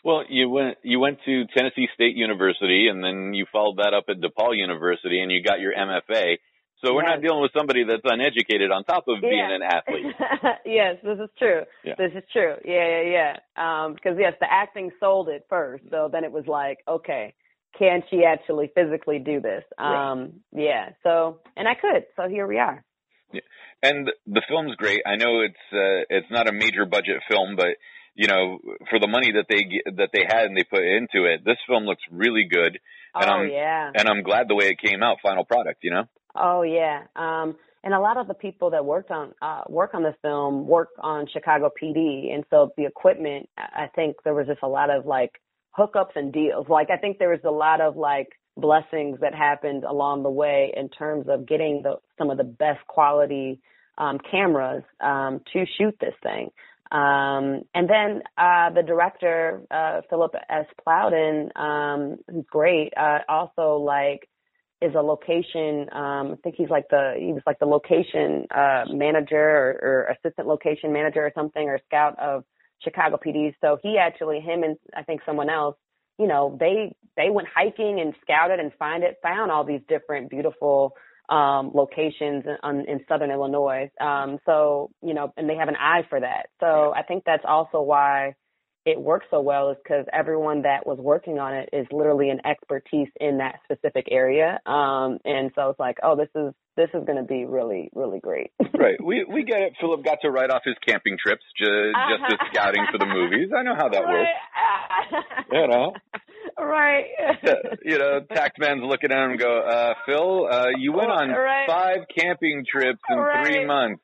Well, 0.06 0.22
you 0.28 0.48
went 0.48 0.78
you 0.84 1.00
went 1.00 1.18
to 1.24 1.46
Tennessee 1.46 1.88
State 1.94 2.14
University, 2.14 2.86
and 2.86 3.02
then 3.02 3.34
you 3.34 3.44
followed 3.50 3.78
that 3.78 3.92
up 3.92 4.04
at 4.08 4.20
DePaul 4.20 4.56
University, 4.56 5.20
and 5.20 5.32
you 5.32 5.42
got 5.42 5.58
your 5.58 5.74
MFA. 5.74 6.36
So 6.84 6.94
we're 6.94 7.02
not 7.02 7.22
dealing 7.22 7.40
with 7.40 7.52
somebody 7.56 7.84
that's 7.84 8.02
uneducated 8.04 8.70
on 8.70 8.84
top 8.84 9.08
of 9.08 9.20
being 9.20 9.38
Yeah. 9.38 9.54
an 9.54 9.62
athlete. 9.62 10.14
yes, 10.66 10.96
this 11.02 11.18
is 11.18 11.30
true. 11.38 11.62
Yeah. 11.84 11.94
This 11.96 12.12
is 12.14 12.22
true. 12.32 12.56
Yeah, 12.64 13.02
yeah, 13.02 13.36
yeah. 13.56 13.84
Um, 13.84 13.94
because 13.94 14.16
yes, 14.18 14.34
the 14.40 14.46
acting 14.50 14.90
sold 15.00 15.28
it 15.28 15.46
first. 15.48 15.84
So 15.90 16.08
then 16.12 16.24
it 16.24 16.32
was 16.32 16.44
like, 16.46 16.78
okay, 16.86 17.34
can 17.78 18.02
she 18.10 18.24
actually 18.24 18.70
physically 18.74 19.18
do 19.18 19.40
this? 19.40 19.64
Right. 19.78 20.12
Um, 20.12 20.40
yeah. 20.54 20.90
So, 21.02 21.40
and 21.56 21.66
I 21.66 21.74
could. 21.74 22.04
So 22.16 22.28
here 22.28 22.46
we 22.46 22.58
are. 22.58 22.84
Yeah. 23.32 23.40
And 23.82 24.10
the 24.26 24.42
film's 24.48 24.76
great. 24.76 25.02
I 25.06 25.16
know 25.16 25.40
it's 25.40 25.54
uh, 25.72 26.04
it's 26.10 26.30
not 26.30 26.48
a 26.48 26.52
major 26.52 26.84
budget 26.86 27.22
film, 27.28 27.56
but 27.56 27.76
you 28.14 28.28
know, 28.28 28.58
for 28.88 28.98
the 28.98 29.08
money 29.08 29.32
that 29.32 29.46
they 29.48 29.64
that 29.96 30.10
they 30.12 30.24
had 30.26 30.46
and 30.46 30.56
they 30.56 30.64
put 30.64 30.82
into 30.82 31.24
it, 31.26 31.44
this 31.44 31.58
film 31.66 31.84
looks 31.84 32.02
really 32.10 32.46
good. 32.50 32.78
And 33.14 33.30
oh 33.30 33.32
I'm 33.32 33.50
yeah. 33.50 33.90
and 33.94 34.08
I'm 34.08 34.22
glad 34.22 34.48
the 34.48 34.54
way 34.54 34.68
it 34.68 34.78
came 34.78 35.02
out, 35.02 35.18
final 35.22 35.44
product. 35.44 35.80
You 35.82 35.90
know. 35.90 36.04
Oh 36.38 36.62
yeah. 36.62 37.04
Um 37.16 37.56
and 37.84 37.94
a 37.94 38.00
lot 38.00 38.16
of 38.16 38.26
the 38.26 38.34
people 38.34 38.70
that 38.70 38.84
worked 38.84 39.10
on 39.10 39.32
uh 39.42 39.62
work 39.68 39.94
on 39.94 40.02
the 40.02 40.14
film 40.22 40.66
work 40.66 40.88
on 41.00 41.26
Chicago 41.32 41.70
PD 41.70 42.32
and 42.34 42.44
so 42.50 42.72
the 42.76 42.84
equipment 42.86 43.48
I 43.56 43.88
think 43.94 44.16
there 44.24 44.34
was 44.34 44.46
just 44.46 44.62
a 44.62 44.68
lot 44.68 44.90
of 44.90 45.06
like 45.06 45.40
hookups 45.78 46.16
and 46.16 46.32
deals. 46.32 46.66
Like 46.68 46.90
I 46.90 46.96
think 46.96 47.18
there 47.18 47.30
was 47.30 47.40
a 47.44 47.50
lot 47.50 47.80
of 47.80 47.96
like 47.96 48.28
blessings 48.56 49.20
that 49.20 49.34
happened 49.34 49.84
along 49.84 50.22
the 50.22 50.30
way 50.30 50.72
in 50.76 50.88
terms 50.88 51.26
of 51.28 51.46
getting 51.46 51.82
the 51.82 51.96
some 52.18 52.30
of 52.30 52.38
the 52.38 52.44
best 52.44 52.86
quality 52.86 53.60
um 53.98 54.18
cameras 54.30 54.82
um 55.00 55.40
to 55.52 55.64
shoot 55.78 55.94
this 56.00 56.14
thing. 56.22 56.50
Um 56.90 57.62
and 57.74 57.88
then 57.88 58.22
uh 58.38 58.70
the 58.70 58.82
director 58.86 59.62
uh 59.70 60.00
Philip 60.08 60.34
S. 60.48 60.66
Plowden 60.82 61.50
um 61.56 62.16
who's 62.28 62.44
great 62.50 62.92
uh 62.96 63.18
also 63.28 63.76
like 63.76 64.28
is 64.82 64.94
a 64.94 65.00
location 65.00 65.88
um 65.92 66.32
I 66.32 66.36
think 66.42 66.56
he's 66.56 66.68
like 66.68 66.88
the 66.90 67.14
he 67.18 67.32
was 67.32 67.42
like 67.46 67.58
the 67.58 67.66
location 67.66 68.46
uh 68.54 68.84
manager 68.90 69.38
or, 69.38 69.70
or 69.82 70.16
assistant 70.16 70.46
location 70.46 70.92
manager 70.92 71.24
or 71.24 71.32
something 71.34 71.68
or 71.68 71.80
scout 71.86 72.18
of 72.18 72.44
Chicago 72.82 73.18
PD. 73.24 73.54
So 73.62 73.78
he 73.82 73.96
actually 73.98 74.40
him 74.40 74.62
and 74.62 74.76
I 74.94 75.02
think 75.02 75.22
someone 75.24 75.48
else, 75.48 75.76
you 76.18 76.26
know, 76.26 76.56
they 76.60 76.94
they 77.16 77.30
went 77.30 77.48
hiking 77.54 78.00
and 78.00 78.14
scouted 78.20 78.60
and 78.60 78.70
find 78.78 79.02
it 79.02 79.16
found 79.22 79.50
all 79.50 79.64
these 79.64 79.80
different 79.88 80.28
beautiful 80.28 80.92
um 81.30 81.70
locations 81.74 82.44
in, 82.62 82.84
in 82.86 83.00
southern 83.08 83.30
Illinois. 83.30 83.90
Um 83.98 84.38
so, 84.44 84.90
you 85.02 85.14
know, 85.14 85.32
and 85.38 85.48
they 85.48 85.56
have 85.56 85.68
an 85.68 85.76
eye 85.76 86.02
for 86.10 86.20
that. 86.20 86.48
So 86.60 86.92
I 86.94 87.02
think 87.02 87.24
that's 87.24 87.44
also 87.48 87.80
why 87.80 88.34
it 88.86 89.00
works 89.00 89.26
so 89.30 89.40
well 89.40 89.70
is 89.70 89.76
because 89.82 90.06
everyone 90.12 90.62
that 90.62 90.86
was 90.86 90.96
working 90.98 91.40
on 91.40 91.52
it 91.54 91.68
is 91.72 91.86
literally 91.90 92.30
an 92.30 92.40
expertise 92.46 93.08
in 93.20 93.38
that 93.38 93.56
specific 93.64 94.06
area. 94.12 94.60
Um, 94.64 95.18
and 95.24 95.50
so 95.56 95.70
it's 95.70 95.80
like, 95.80 95.98
oh, 96.04 96.14
this 96.16 96.28
is 96.36 96.54
this 96.76 96.88
is 96.94 97.04
going 97.04 97.16
to 97.16 97.24
be 97.24 97.44
really 97.44 97.90
really 97.94 98.20
great. 98.20 98.52
right. 98.78 98.96
We 99.02 99.24
we 99.28 99.42
get 99.44 99.60
it. 99.60 99.72
Philip 99.80 100.04
got 100.04 100.18
to 100.22 100.30
write 100.30 100.50
off 100.50 100.62
his 100.64 100.76
camping 100.86 101.16
trips 101.20 101.42
ju- 101.58 101.92
just 102.08 102.32
as 102.32 102.48
scouting 102.54 102.86
for 102.92 102.98
the 102.98 103.06
movies. 103.06 103.50
I 103.56 103.62
know 103.64 103.74
how 103.76 103.88
that 103.88 104.02
right. 104.02 104.26
works. 105.10 105.26
You 105.52 105.68
know. 105.68 105.92
Right. 106.58 107.04
you 107.84 107.98
know, 107.98 108.20
taxman's 108.34 108.82
looking 108.82 109.12
at 109.12 109.24
him 109.24 109.30
and 109.32 109.38
go, 109.40 109.60
uh, 109.60 109.94
Phil, 110.06 110.46
uh, 110.50 110.68
you 110.78 110.92
went 110.92 111.10
on 111.10 111.28
Right. 111.30 111.66
five 111.68 111.98
camping 112.18 112.64
trips 112.70 113.00
in 113.08 113.24
three 113.44 113.64
months. 113.66 114.02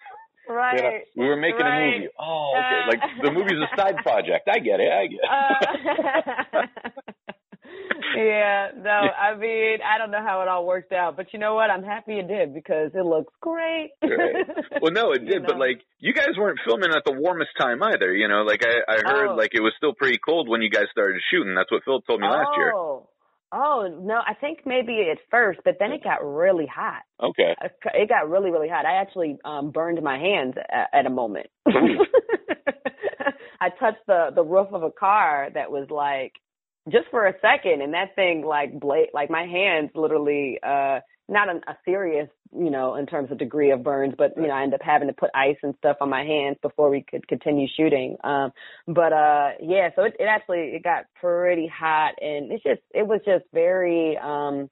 Right. 0.49 0.77
You 0.77 0.83
know, 0.83 0.99
we 1.17 1.27
were 1.29 1.37
making 1.37 1.61
right. 1.61 1.95
a 1.95 1.99
movie. 1.99 2.09
Oh, 2.19 2.53
okay. 2.57 2.81
Uh, 2.83 2.89
like 2.89 3.01
the 3.23 3.31
movie's 3.33 3.59
a 3.59 3.77
side 3.77 3.97
project. 4.03 4.49
I 4.51 4.59
get 4.59 4.81
it. 4.81 4.91
I 4.93 5.07
get 5.07 5.21
it. 5.23 6.49
Uh, 6.53 7.03
yeah, 8.17 8.69
no, 8.77 8.91
I 8.91 9.35
mean, 9.37 9.79
I 9.83 9.99
don't 9.99 10.11
know 10.11 10.23
how 10.23 10.43
it 10.43 10.49
all 10.49 10.67
worked 10.67 10.93
out, 10.93 11.17
but 11.17 11.33
you 11.33 11.39
know 11.39 11.55
what? 11.55 11.71
I'm 11.71 11.83
happy 11.85 12.19
it 12.19 12.29
did 12.29 12.53
because 12.53 12.91
it 12.95 13.05
looks 13.07 13.33
great. 13.41 13.91
Right. 14.03 14.47
Well, 14.83 14.91
no, 14.93 15.13
it 15.13 15.23
You 15.23 15.29
did, 15.29 15.47
but 15.47 15.59
like 15.61 15.81
you 16.01 16.13
guys 16.13 16.31
weren't 16.37 16.59
filming 16.67 16.91
at 16.91 17.05
the 17.07 17.13
warmest 17.13 17.51
time 17.57 17.81
either. 17.85 18.13
You 18.13 18.27
know, 18.27 18.43
like 18.43 18.65
I, 18.67 18.81
I 18.93 18.97
heard 18.97 19.29
Oh. 19.31 19.35
like 19.37 19.51
it 19.55 19.61
was 19.61 19.73
still 19.77 19.95
pretty 19.95 20.19
cold 20.19 20.49
when 20.49 20.61
you 20.61 20.71
guys 20.71 20.87
started 20.91 21.21
shooting. 21.31 21.55
That's 21.55 21.71
what 21.71 21.85
Phil 21.85 22.01
told 22.01 22.21
me 22.21 22.27
last 22.27 22.51
year. 22.57 22.73
Oh, 23.53 24.01
no, 24.03 24.21
I 24.27 24.35
think 24.35 24.61
maybe 24.65 25.11
at 25.11 25.19
first, 25.31 25.61
but 25.65 25.77
then 25.79 25.93
it 25.93 26.03
got 26.03 26.25
really 26.25 26.67
hot. 26.67 27.03
Okay. 27.23 27.55
It 27.95 28.09
got 28.09 28.31
really, 28.31 28.51
really 28.51 28.69
hot. 28.69 28.87
I 28.87 28.95
actually 28.95 29.37
um 29.45 29.71
burned 29.71 30.03
my 30.03 30.19
hands 30.19 30.55
at, 30.71 30.89
at 30.93 31.07
a 31.07 31.11
moment. 31.11 31.47
I 31.67 31.73
touched 33.79 34.05
the 34.07 34.31
the 34.35 34.43
roof 34.43 34.69
of 34.73 34.83
a 34.83 34.91
car 34.91 35.51
that 35.55 35.71
was 35.71 35.89
like 35.91 36.33
just 36.91 37.09
for 37.11 37.27
a 37.27 37.35
second, 37.41 37.83
and 37.83 37.95
that 37.95 38.15
thing 38.15 38.45
like 38.45 38.79
blade 38.79 39.09
like 39.15 39.31
my 39.31 39.45
hands 39.45 39.91
literally 39.95 40.59
uh 40.63 41.01
not 41.29 41.49
a, 41.49 41.57
a 41.71 41.77
serious 41.85 42.29
you 42.57 42.71
know 42.71 42.97
in 42.97 43.07
terms 43.07 43.31
of 43.31 43.39
degree 43.39 43.71
of 43.71 43.83
burns, 43.83 44.15
but 44.17 44.33
you 44.37 44.47
know 44.47 44.55
I 44.55 44.63
ended 44.63 44.81
up 44.81 44.87
having 44.87 45.09
to 45.09 45.15
put 45.15 45.31
ice 45.35 45.57
and 45.63 45.75
stuff 45.79 45.99
on 46.01 46.11
my 46.11 46.25
hands 46.25 46.57
before 46.63 46.91
we 46.91 47.05
could 47.09 47.27
continue 47.29 47.69
shooting. 47.77 48.17
Um, 48.25 48.53
but 48.87 49.13
uh 49.13 49.51
yeah, 49.61 49.91
so 49.97 50.05
it, 50.05 50.15
it 50.19 50.25
actually 50.25 50.73
it 50.75 50.83
got 50.83 51.05
pretty 51.21 51.67
hot, 51.69 52.15
and 52.21 52.51
it's 52.53 52.65
just 52.65 52.81
it 52.95 53.07
was 53.07 53.21
just 53.25 53.45
very 53.53 54.19
um 54.19 54.69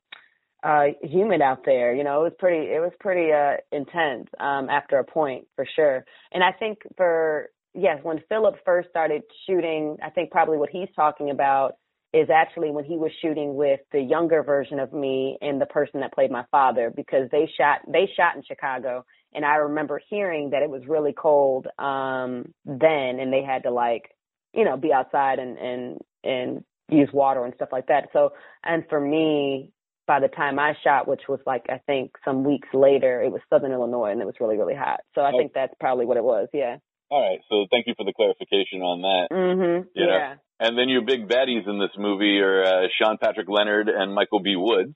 uh 0.63 0.87
humid 1.03 1.41
out 1.41 1.65
there 1.65 1.95
you 1.95 2.05
know 2.05 2.21
it 2.21 2.25
was 2.25 2.33
pretty 2.39 2.71
it 2.71 2.81
was 2.81 2.93
pretty 3.01 3.33
uh 3.33 3.57
intense 3.73 4.29
um 4.41 4.69
after 4.69 4.99
a 4.99 5.05
point 5.05 5.47
for 5.57 5.67
sure 5.75 6.05
and 6.33 6.45
i 6.45 6.53
think 6.53 6.79
for 6.99 7.49
yes 7.75 7.99
when 8.03 8.21
philip 8.29 8.57
first 8.65 8.89
started 8.91 9.23
shooting 9.47 9.97
i 10.05 10.11
think 10.11 10.31
probably 10.31 10.59
what 10.59 10.69
he's 10.69 10.89
talking 10.95 11.31
about 11.31 11.77
is 12.13 12.29
actually 12.29 12.71
when 12.71 12.85
he 12.85 12.97
was 12.97 13.13
shooting 13.23 13.55
with 13.55 13.81
the 13.93 14.01
younger 14.01 14.43
version 14.43 14.81
of 14.81 14.93
me 14.93 15.39
and 15.41 15.61
the 15.61 15.67
person 15.67 16.01
that 16.01 16.13
played 16.13 16.31
my 16.31 16.45
father 16.51 16.93
because 16.95 17.29
they 17.31 17.49
shot 17.57 17.81
they 17.87 18.09
shot 18.17 18.35
in 18.37 18.43
chicago 18.43 19.05
and 19.33 19.45
i 19.45 19.57
remember 19.57 20.01
hearing 20.11 20.51
that 20.51 20.63
it 20.63 20.71
was 20.71 20.83
really 20.89 21.13
cold 21.13 21.67
um 21.79 22.53
then 22.65 23.21
and 23.21 23.33
they 23.33 23.43
had 23.43 23.63
to 23.63 23.71
like 23.71 24.11
you 24.53 24.65
know 24.65 24.77
be 24.77 24.93
outside 24.93 25.39
and 25.39 25.57
and 25.59 25.99
and 26.25 26.65
use 26.89 27.09
water 27.13 27.45
and 27.45 27.55
stuff 27.55 27.69
like 27.71 27.87
that 27.87 28.09
so 28.13 28.33
and 28.65 28.85
for 28.89 29.01
me 29.01 29.71
by 30.07 30.19
the 30.19 30.27
time 30.27 30.59
I 30.59 30.73
shot, 30.83 31.07
which 31.07 31.21
was 31.29 31.39
like 31.47 31.67
I 31.69 31.79
think 31.87 32.17
some 32.25 32.43
weeks 32.43 32.67
later, 32.75 33.23
it 33.23 33.31
was 33.31 33.41
Southern 33.49 33.71
Illinois 33.71 34.11
and 34.11 34.21
it 34.21 34.25
was 34.25 34.35
really 34.41 34.57
really 34.57 34.75
hot. 34.75 34.99
So 35.15 35.21
I 35.21 35.31
Oh. 35.33 35.39
think 35.39 35.53
that's 35.53 35.73
probably 35.79 36.05
what 36.05 36.17
it 36.17 36.25
was. 36.25 36.49
Yeah. 36.53 36.79
All 37.11 37.23
right. 37.23 37.39
So 37.49 37.67
thank 37.71 37.87
you 37.87 37.95
for 37.97 38.03
the 38.05 38.13
clarification 38.13 38.83
on 38.83 39.03
that. 39.03 39.29
Mhm. 39.31 39.87
Yeah. 39.95 40.07
Yeah. 40.07 40.35
And 40.61 40.77
then 40.77 40.91
your 40.91 41.01
big 41.01 41.27
baddies 41.27 41.67
in 41.67 41.79
this 41.79 41.91
movie 41.97 42.39
are 42.41 42.63
uh, 42.63 42.89
Sean 43.01 43.17
Patrick 43.17 43.49
Leonard 43.49 43.89
and 43.89 44.15
Michael 44.15 44.41
B. 44.41 44.57
Woods. 44.57 44.95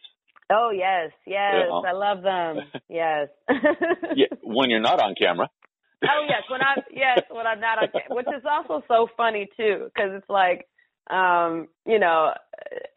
Oh 0.51 0.71
yes, 0.71 1.11
yes. 1.27 1.71
I 1.71 1.93
love 1.93 2.23
them. 2.23 2.59
Yes. 2.89 3.29
Yeah, 4.15 4.27
when 4.43 4.69
you're 4.71 4.81
not 4.81 5.01
on 5.01 5.15
camera. 5.19 5.49
oh 6.05 6.27
yes, 6.29 6.43
when 6.51 6.61
I'm 6.61 6.85
yes 6.93 7.21
when 7.31 7.47
I'm 7.47 7.61
not 7.61 7.79
on, 7.79 7.89
camera, 7.89 8.07
which 8.11 8.27
is 8.27 8.45
also 8.45 8.85
so 8.87 9.09
funny 9.17 9.49
too, 9.57 9.87
because 9.87 10.11
it's 10.13 10.29
like, 10.29 10.69
um, 11.11 11.69
you 11.87 11.99
know, 11.99 12.33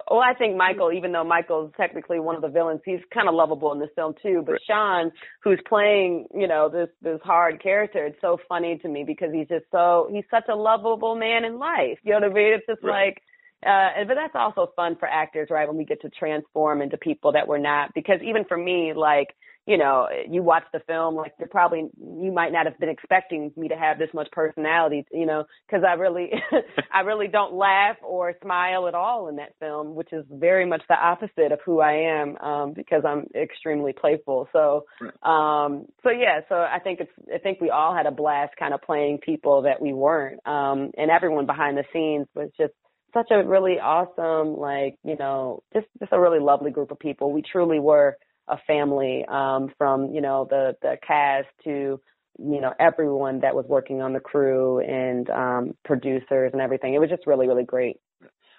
well 0.10 0.22
I 0.22 0.34
think 0.34 0.56
Michael, 0.56 0.92
even 0.94 1.12
though 1.12 1.24
Michael's 1.24 1.72
technically 1.76 2.20
one 2.20 2.36
of 2.36 2.42
the 2.42 2.48
villains, 2.48 2.82
he's 2.86 3.02
kind 3.14 3.28
of 3.28 3.36
lovable 3.36 3.74
in 3.74 3.80
this 3.80 3.90
film 3.96 4.14
too. 4.22 4.44
But 4.46 4.54
Right. 4.54 4.62
Sean, 4.68 5.12
who's 5.44 5.60
playing, 5.68 6.28
you 6.34 6.48
know, 6.48 6.70
this 6.70 6.90
this 7.02 7.20
hard 7.24 7.62
character, 7.62 8.06
it's 8.06 8.22
so 8.22 8.38
funny 8.48 8.78
to 8.78 8.88
me 8.88 9.04
because 9.04 9.34
he's 9.34 9.48
just 9.48 9.66
so 9.72 10.08
he's 10.12 10.26
such 10.32 10.46
a 10.50 10.56
lovable 10.56 11.16
man 11.16 11.44
in 11.44 11.60
life. 11.60 12.00
You 12.04 12.14
know 12.14 12.20
what 12.20 12.32
I 12.32 12.34
mean? 12.34 12.54
It's 12.54 12.66
just 12.68 12.84
Right. 12.84 13.08
like. 13.08 13.24
Uh, 13.66 13.70
and- 13.98 14.08
but 14.08 14.14
that's 14.14 14.36
also 14.36 14.72
fun 14.76 14.96
for 14.98 15.08
actors, 15.08 15.50
right? 15.50 15.68
When 15.68 15.78
we 15.78 15.84
get 15.86 16.00
to 16.02 16.10
transform 16.12 16.80
into 16.82 16.96
people 16.96 17.32
that 17.32 17.48
we're 17.48 17.58
not, 17.58 17.92
because 17.96 18.22
even 18.22 18.46
for 18.46 18.56
me, 18.56 18.94
like, 18.94 19.36
you 19.68 19.78
know, 19.78 20.08
you 20.30 20.42
watch 20.42 20.64
the 20.72 20.80
film, 20.88 21.16
like 21.16 21.34
you're 21.38 21.50
probably, 21.50 21.90
you 22.00 22.32
might 22.32 22.54
not 22.54 22.66
have 22.66 22.80
been 22.80 22.88
expecting 22.88 23.52
me 23.58 23.68
to 23.68 23.76
have 23.76 24.00
this 24.00 24.10
much 24.14 24.32
personality, 24.32 25.06
you 25.12 25.26
know, 25.26 25.44
cause 25.70 25.82
I 25.86 25.96
really, 25.96 26.32
I 26.94 27.02
really 27.02 27.28
don't 27.28 27.54
laugh 27.54 27.98
or 28.02 28.34
smile 28.42 28.88
at 28.88 28.96
all 28.96 29.28
in 29.28 29.36
that 29.36 29.56
film, 29.60 29.94
which 29.94 30.14
is 30.14 30.24
very 30.32 30.66
much 30.66 30.84
the 30.88 30.96
opposite 30.96 31.52
of 31.52 31.60
who 31.66 31.82
I 31.82 32.22
am, 32.22 32.38
um, 32.38 32.74
because 32.74 33.04
I'm 33.06 33.28
extremely 33.36 33.92
playful. 33.92 34.48
So, 34.54 34.86
um, 35.30 35.88
so 36.02 36.12
yeah, 36.12 36.40
so 36.48 36.56
I 36.56 36.80
think 36.82 37.02
it's, 37.02 37.12
I 37.34 37.40
think 37.40 37.60
we 37.60 37.70
all 37.70 37.94
had 37.94 38.06
a 38.06 38.12
blast 38.12 38.54
kind 38.58 38.74
of 38.74 38.82
playing 38.82 39.18
people 39.18 39.64
that 39.64 39.82
we 39.82 39.92
weren't, 39.92 40.40
um, 40.48 40.92
and 40.98 41.12
everyone 41.12 41.46
behind 41.46 41.78
the 41.78 41.84
scenes 41.92 42.28
was 42.34 42.50
just, 42.58 42.74
such 43.14 43.32
a 43.32 43.44
really 43.44 43.80
awesome, 43.80 44.58
like, 44.60 44.96
you 45.04 45.16
know, 45.18 45.64
just 45.74 45.88
just 45.98 46.12
a 46.12 46.20
really 46.20 46.40
lovely 46.40 46.70
group 46.72 46.92
of 46.92 47.00
people. 47.00 47.32
We 47.32 47.42
truly 47.42 47.80
were 47.80 48.18
a 48.48 48.58
family, 48.68 49.26
um, 49.28 49.72
from, 49.78 50.14
you 50.14 50.22
know, 50.22 50.48
the 50.50 50.76
the 50.82 50.98
cast 51.06 51.48
to, 51.64 52.00
you 52.40 52.62
know, 52.62 52.74
everyone 52.80 53.42
that 53.42 53.56
was 53.56 53.66
working 53.68 54.02
on 54.02 54.14
the 54.14 54.20
crew 54.20 54.80
and 54.80 55.30
um 55.30 55.76
producers 55.84 56.52
and 56.54 56.62
everything. 56.62 56.94
It 56.94 57.00
was 57.00 57.10
just 57.10 57.28
really, 57.28 57.48
really 57.48 57.66
great. 57.66 57.98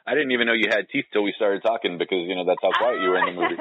I 0.09 0.15
didn't 0.15 0.33
even 0.33 0.47
know 0.47 0.55
you 0.55 0.69
had 0.71 0.89
teeth 0.89 1.05
till 1.13 1.23
we 1.23 1.35
started 1.37 1.63
talking 1.63 1.99
because 1.99 2.25
you 2.25 2.35
know 2.35 2.47
that's 2.47 2.63
how 2.63 2.73
quiet 2.73 3.03
you 3.03 3.11
were 3.11 3.19
in 3.19 3.27
the 3.27 3.41
movie. 3.41 3.61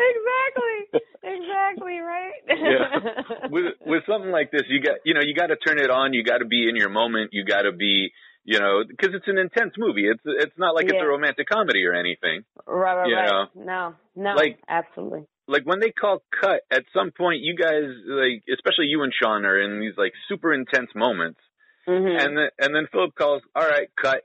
exactly. 0.00 1.02
Exactly, 1.22 1.98
right? 1.98 2.32
Yeah. 2.48 3.48
with 3.50 3.74
with 3.84 4.02
something 4.08 4.30
like 4.30 4.50
this, 4.50 4.62
you 4.68 4.80
got 4.80 4.96
you 5.04 5.12
know 5.12 5.20
you 5.20 5.34
got 5.34 5.48
to 5.48 5.56
turn 5.56 5.78
it 5.78 5.90
on. 5.90 6.14
You 6.14 6.24
got 6.24 6.38
to 6.38 6.46
be 6.46 6.66
in 6.68 6.76
your 6.76 6.88
moment. 6.88 7.30
You 7.32 7.44
got 7.44 7.62
to 7.62 7.72
be 7.72 8.10
you 8.46 8.58
know 8.60 8.82
because 8.88 9.12
it's 9.14 9.26
an 9.28 9.36
intense 9.38 9.74
movie. 9.76 10.06
It's 10.08 10.22
it's 10.24 10.56
not 10.56 10.74
like 10.74 10.86
it's 10.86 11.02
a 11.02 11.06
romantic 11.06 11.48
comedy 11.48 11.84
or 11.84 11.92
anything. 11.94 12.44
right, 12.66 12.94
right, 12.96 13.08
You 13.08 13.16
right. 13.16 13.48
No, 13.54 13.94
no, 14.14 14.34
Like- 14.34 14.58
absolutely. 14.68 15.26
Like 15.48 15.62
when 15.64 15.78
they 15.78 15.90
call 15.92 16.22
cut, 16.40 16.62
at 16.72 16.84
some 16.92 17.10
point 17.12 17.40
you 17.42 17.54
guys 17.56 17.84
like 18.06 18.42
especially 18.52 18.86
you 18.86 19.02
and 19.02 19.12
Sean 19.14 19.44
are 19.44 19.60
in 19.60 19.78
these 19.80 19.96
like 19.96 20.12
super 20.28 20.52
intense 20.54 20.90
moments, 20.94 21.38
Mhm. 21.86 22.18
and 22.20 22.36
then 22.38 22.48
and 22.58 22.74
then 22.74 22.86
Philip 22.90 23.14
calls, 23.14 23.42
all 23.54 23.66
right, 23.66 23.88
cut. 24.00 24.22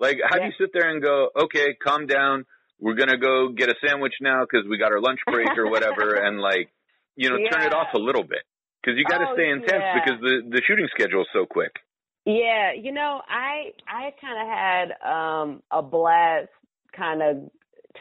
Like 0.00 0.18
how 0.24 0.38
do 0.38 0.44
you 0.46 0.52
sit 0.58 0.70
there 0.72 0.88
and 0.90 1.02
go, 1.02 1.28
okay, 1.44 1.74
calm 1.74 2.06
down. 2.06 2.46
We're 2.80 2.94
gonna 2.94 3.18
go 3.18 3.50
get 3.50 3.68
a 3.68 3.74
sandwich 3.84 4.14
now 4.20 4.44
because 4.44 4.66
we 4.68 4.78
got 4.78 4.92
our 4.92 5.00
lunch 5.00 5.20
break 5.30 5.48
or 5.58 5.68
whatever, 5.70 6.14
and 6.26 6.40
like 6.40 6.70
you 7.16 7.28
know 7.30 7.36
turn 7.50 7.62
it 7.68 7.74
off 7.74 7.88
a 7.94 7.98
little 7.98 8.24
bit 8.24 8.42
because 8.82 8.98
you 8.98 9.04
got 9.04 9.18
to 9.18 9.28
Oh, 9.30 9.34
stay 9.34 9.48
intense 9.50 9.84
yeah. 9.84 9.94
because 10.00 10.20
the 10.20 10.34
the 10.56 10.62
shooting 10.66 10.88
schedule 10.90 11.20
is 11.22 11.28
so 11.34 11.44
quick. 11.46 11.72
Yeah, 12.26 12.72
you 12.72 12.92
know, 12.92 13.20
I 13.28 13.72
I 13.88 14.12
kind 14.20 14.40
of 14.40 14.48
had 14.48 15.12
um 15.12 15.62
a 15.70 15.82
blast 15.82 16.48
kind 16.96 17.22
of 17.22 17.50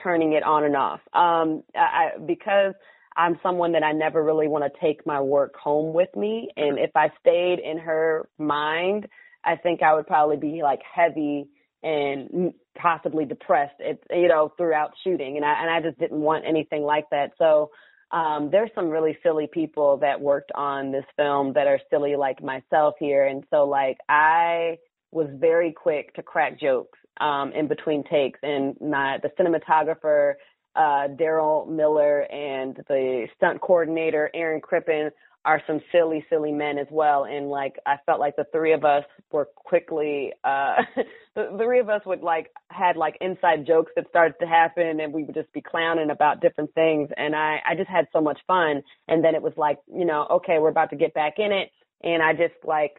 turning 0.03 0.33
it 0.33 0.43
on 0.43 0.63
and 0.63 0.75
off. 0.75 0.99
Um 1.13 1.63
I, 1.75 2.11
because 2.25 2.73
I'm 3.17 3.39
someone 3.41 3.71
that 3.73 3.83
I 3.83 3.93
never 3.93 4.23
really 4.23 4.47
want 4.47 4.63
to 4.63 4.79
take 4.79 5.05
my 5.05 5.19
work 5.19 5.55
home 5.55 5.93
with 5.93 6.15
me 6.15 6.49
and 6.55 6.77
if 6.79 6.91
I 6.95 7.09
stayed 7.19 7.59
in 7.59 7.77
her 7.79 8.29
mind, 8.37 9.07
I 9.43 9.55
think 9.55 9.81
I 9.81 9.95
would 9.95 10.07
probably 10.07 10.37
be 10.37 10.61
like 10.61 10.81
heavy 10.95 11.47
and 11.83 12.53
possibly 12.77 13.25
depressed 13.25 13.75
it, 13.79 14.03
you 14.11 14.27
know 14.27 14.53
throughout 14.55 14.91
shooting 15.03 15.37
and 15.37 15.45
I 15.45 15.61
and 15.63 15.69
I 15.71 15.81
just 15.81 15.99
didn't 15.99 16.21
want 16.21 16.45
anything 16.47 16.83
like 16.83 17.09
that. 17.09 17.31
So 17.39 17.71
um, 18.11 18.49
there's 18.51 18.69
some 18.75 18.89
really 18.89 19.17
silly 19.23 19.47
people 19.47 19.97
that 19.97 20.19
worked 20.19 20.51
on 20.53 20.91
this 20.91 21.05
film 21.15 21.53
that 21.53 21.67
are 21.67 21.79
silly 21.89 22.15
like 22.15 22.43
myself 22.43 22.95
here. 22.99 23.25
And 23.25 23.43
so 23.49 23.65
like 23.65 23.97
I 24.09 24.77
was 25.11 25.27
very 25.33 25.71
quick 25.71 26.13
to 26.15 26.23
crack 26.23 26.59
jokes 26.59 26.99
um, 27.19 27.51
in 27.53 27.67
between 27.67 28.03
takes 28.03 28.39
and 28.43 28.75
my 28.81 29.19
the 29.21 29.29
cinematographer 29.39 30.33
uh, 30.75 31.07
Daryl 31.19 31.67
Miller 31.67 32.21
and 32.31 32.75
the 32.87 33.27
stunt 33.35 33.61
coordinator 33.61 34.29
Aaron 34.33 34.61
Crippen 34.61 35.11
are 35.45 35.61
some 35.65 35.81
silly, 35.91 36.25
silly 36.29 36.51
men 36.51 36.77
as 36.77 36.87
well. 36.91 37.25
And 37.25 37.49
like 37.49 37.77
I 37.85 37.95
felt 38.05 38.19
like 38.19 38.35
the 38.35 38.45
three 38.51 38.73
of 38.73 38.85
us 38.85 39.03
were 39.31 39.45
quickly 39.55 40.33
uh 40.43 40.75
the, 41.35 41.57
three 41.57 41.79
of 41.79 41.89
us 41.89 42.01
would 42.05 42.21
like 42.21 42.51
had 42.69 42.97
like 42.97 43.17
inside 43.21 43.65
jokes 43.65 43.91
that 43.95 44.07
started 44.09 44.35
to 44.41 44.47
happen 44.47 44.99
and 44.99 45.13
we 45.13 45.23
would 45.23 45.35
just 45.35 45.51
be 45.53 45.61
clowning 45.61 46.11
about 46.11 46.41
different 46.41 46.73
things 46.73 47.09
and 47.17 47.35
I, 47.35 47.57
I 47.67 47.75
just 47.75 47.89
had 47.89 48.05
so 48.13 48.21
much 48.21 48.39
fun 48.47 48.81
and 49.07 49.23
then 49.23 49.35
it 49.35 49.41
was 49.41 49.53
like, 49.57 49.79
you 49.93 50.05
know, 50.05 50.27
okay, 50.31 50.57
we're 50.59 50.69
about 50.69 50.91
to 50.91 50.95
get 50.95 51.13
back 51.13 51.35
in 51.37 51.51
it 51.51 51.71
and 52.03 52.21
I 52.21 52.33
just 52.33 52.55
like 52.63 52.93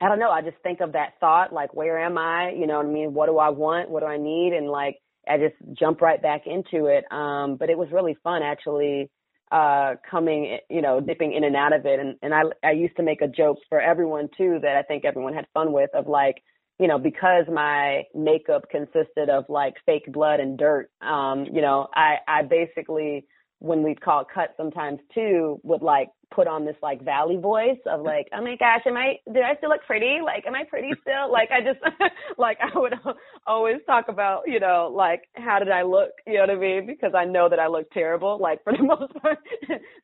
I 0.00 0.08
don't 0.08 0.18
know. 0.18 0.30
I 0.30 0.42
just 0.42 0.58
think 0.62 0.80
of 0.80 0.92
that 0.92 1.14
thought, 1.20 1.52
like, 1.54 1.74
where 1.74 1.98
am 1.98 2.18
I? 2.18 2.50
You 2.50 2.66
know 2.66 2.76
what 2.76 2.86
I 2.86 2.90
mean? 2.90 3.14
What 3.14 3.26
do 3.26 3.38
I 3.38 3.48
want? 3.48 3.88
What 3.88 4.00
do 4.00 4.06
I 4.06 4.18
need? 4.18 4.52
And 4.52 4.68
like, 4.68 4.98
I 5.26 5.38
just 5.38 5.54
jump 5.72 6.00
right 6.02 6.20
back 6.20 6.42
into 6.46 6.86
it. 6.86 7.10
Um, 7.10 7.56
but 7.56 7.70
it 7.70 7.78
was 7.78 7.88
really 7.92 8.16
fun 8.22 8.42
actually, 8.42 9.10
uh, 9.52 9.94
coming, 10.10 10.58
you 10.68 10.82
know, 10.82 11.00
dipping 11.00 11.32
in 11.32 11.44
and 11.44 11.56
out 11.56 11.72
of 11.72 11.86
it. 11.86 12.00
And, 12.00 12.16
and 12.22 12.34
I, 12.34 12.42
I 12.64 12.72
used 12.72 12.96
to 12.96 13.02
make 13.02 13.22
a 13.22 13.28
joke 13.28 13.58
for 13.68 13.80
everyone 13.80 14.28
too 14.36 14.58
that 14.62 14.76
I 14.76 14.82
think 14.82 15.04
everyone 15.04 15.34
had 15.34 15.46
fun 15.54 15.72
with 15.72 15.90
of 15.94 16.06
like, 16.08 16.42
you 16.78 16.88
know, 16.88 16.98
because 16.98 17.44
my 17.50 18.04
makeup 18.14 18.68
consisted 18.70 19.30
of 19.30 19.44
like 19.48 19.74
fake 19.86 20.12
blood 20.12 20.40
and 20.40 20.58
dirt, 20.58 20.90
um, 21.00 21.46
you 21.52 21.62
know, 21.62 21.88
I, 21.94 22.16
I 22.28 22.42
basically, 22.42 23.26
when 23.60 23.82
we'd 23.82 24.00
call 24.00 24.24
cut 24.24 24.54
sometimes 24.56 24.98
too, 25.14 25.60
would 25.62 25.80
like 25.80 26.08
put 26.34 26.46
on 26.46 26.64
this 26.64 26.76
like 26.82 27.02
valley 27.02 27.36
voice 27.36 27.78
of 27.86 28.02
like, 28.02 28.28
oh 28.32 28.42
my 28.42 28.56
gosh, 28.58 28.82
am 28.86 28.96
I, 28.96 29.14
did 29.32 29.42
I 29.42 29.56
still 29.56 29.70
look 29.70 29.82
pretty? 29.86 30.18
Like, 30.24 30.46
am 30.46 30.54
I 30.54 30.64
pretty 30.64 30.90
still? 31.00 31.30
like, 31.32 31.50
I 31.50 31.60
just, 31.60 31.80
like, 32.38 32.58
I 32.60 32.78
would 32.78 32.94
always 33.46 33.76
talk 33.86 34.06
about, 34.08 34.42
you 34.46 34.60
know, 34.60 34.92
like, 34.94 35.22
how 35.34 35.58
did 35.58 35.70
I 35.70 35.82
look? 35.82 36.10
You 36.26 36.34
know 36.34 36.40
what 36.40 36.50
I 36.50 36.56
mean? 36.56 36.86
Because 36.86 37.12
I 37.14 37.24
know 37.24 37.48
that 37.48 37.58
I 37.58 37.68
look 37.68 37.90
terrible, 37.92 38.38
like, 38.40 38.62
for 38.64 38.72
the 38.72 38.82
most 38.82 39.12
part. 39.14 39.38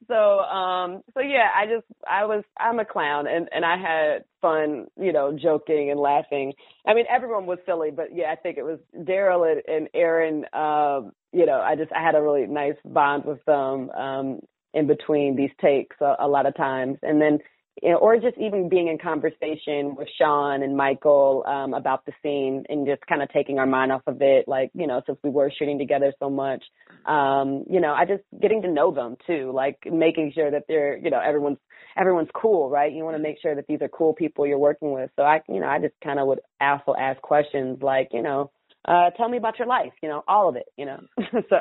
so, 0.08 0.14
um, 0.14 1.02
so 1.14 1.20
yeah, 1.20 1.48
I 1.56 1.66
just, 1.66 1.86
I 2.08 2.24
was, 2.24 2.44
I'm 2.58 2.78
a 2.78 2.84
clown 2.84 3.26
and, 3.26 3.48
and 3.52 3.64
I 3.64 3.76
had 3.76 4.24
fun, 4.40 4.86
you 5.00 5.12
know, 5.12 5.36
joking 5.40 5.90
and 5.90 6.00
laughing. 6.00 6.52
I 6.86 6.94
mean, 6.94 7.04
everyone 7.14 7.46
was 7.46 7.58
silly, 7.66 7.90
but 7.90 8.14
yeah, 8.14 8.32
I 8.32 8.36
think 8.36 8.58
it 8.58 8.64
was 8.64 8.78
Daryl 8.96 9.50
and, 9.50 9.62
and 9.66 9.88
Aaron, 9.94 10.44
um, 10.52 11.12
you 11.32 11.46
know, 11.46 11.60
I 11.60 11.76
just, 11.76 11.92
I 11.92 12.02
had 12.02 12.14
a 12.14 12.22
really 12.22 12.46
nice 12.46 12.74
bond 12.84 13.24
with 13.24 13.42
them. 13.46 13.90
Um, 13.90 14.40
in 14.74 14.86
between 14.86 15.36
these 15.36 15.50
takes 15.60 15.96
a, 16.00 16.16
a 16.20 16.28
lot 16.28 16.46
of 16.46 16.56
times. 16.56 16.98
And 17.02 17.20
then, 17.20 17.38
or 17.82 18.16
just 18.18 18.36
even 18.38 18.68
being 18.68 18.88
in 18.88 18.98
conversation 18.98 19.96
with 19.96 20.06
Sean 20.18 20.62
and 20.62 20.76
Michael 20.76 21.42
um, 21.46 21.72
about 21.72 22.04
the 22.04 22.12
scene 22.22 22.64
and 22.68 22.86
just 22.86 23.00
kind 23.06 23.22
of 23.22 23.30
taking 23.30 23.58
our 23.58 23.66
mind 23.66 23.90
off 23.90 24.02
of 24.06 24.20
it. 24.20 24.46
Like, 24.46 24.70
you 24.74 24.86
know, 24.86 25.00
since 25.06 25.18
we 25.24 25.30
were 25.30 25.50
shooting 25.58 25.78
together 25.78 26.12
so 26.18 26.28
much, 26.28 26.62
um, 27.06 27.64
you 27.70 27.80
know, 27.80 27.92
I 27.94 28.04
just 28.04 28.22
getting 28.40 28.62
to 28.62 28.70
know 28.70 28.92
them 28.92 29.16
too, 29.26 29.52
like 29.54 29.78
making 29.90 30.32
sure 30.34 30.50
that 30.50 30.64
they're, 30.68 30.98
you 30.98 31.10
know, 31.10 31.20
everyone's 31.20 31.58
everyone's 31.96 32.28
cool, 32.34 32.68
right? 32.68 32.92
You 32.92 33.04
want 33.04 33.16
to 33.16 33.22
make 33.22 33.40
sure 33.40 33.54
that 33.54 33.66
these 33.66 33.80
are 33.80 33.88
cool 33.88 34.12
people 34.12 34.46
you're 34.46 34.58
working 34.58 34.92
with. 34.92 35.10
So 35.16 35.22
I, 35.22 35.40
you 35.48 35.60
know, 35.60 35.66
I 35.66 35.78
just 35.78 35.94
kind 36.04 36.18
of 36.18 36.26
would 36.26 36.40
also 36.60 36.94
ask 36.98 37.20
questions 37.22 37.78
like, 37.82 38.08
you 38.12 38.22
know, 38.22 38.50
uh, 38.86 39.10
tell 39.16 39.28
me 39.28 39.36
about 39.38 39.58
your 39.58 39.68
life, 39.68 39.92
you 40.02 40.08
know, 40.08 40.22
all 40.26 40.48
of 40.48 40.56
it, 40.56 40.66
you 40.76 40.86
know. 40.86 41.00
so 41.48 41.58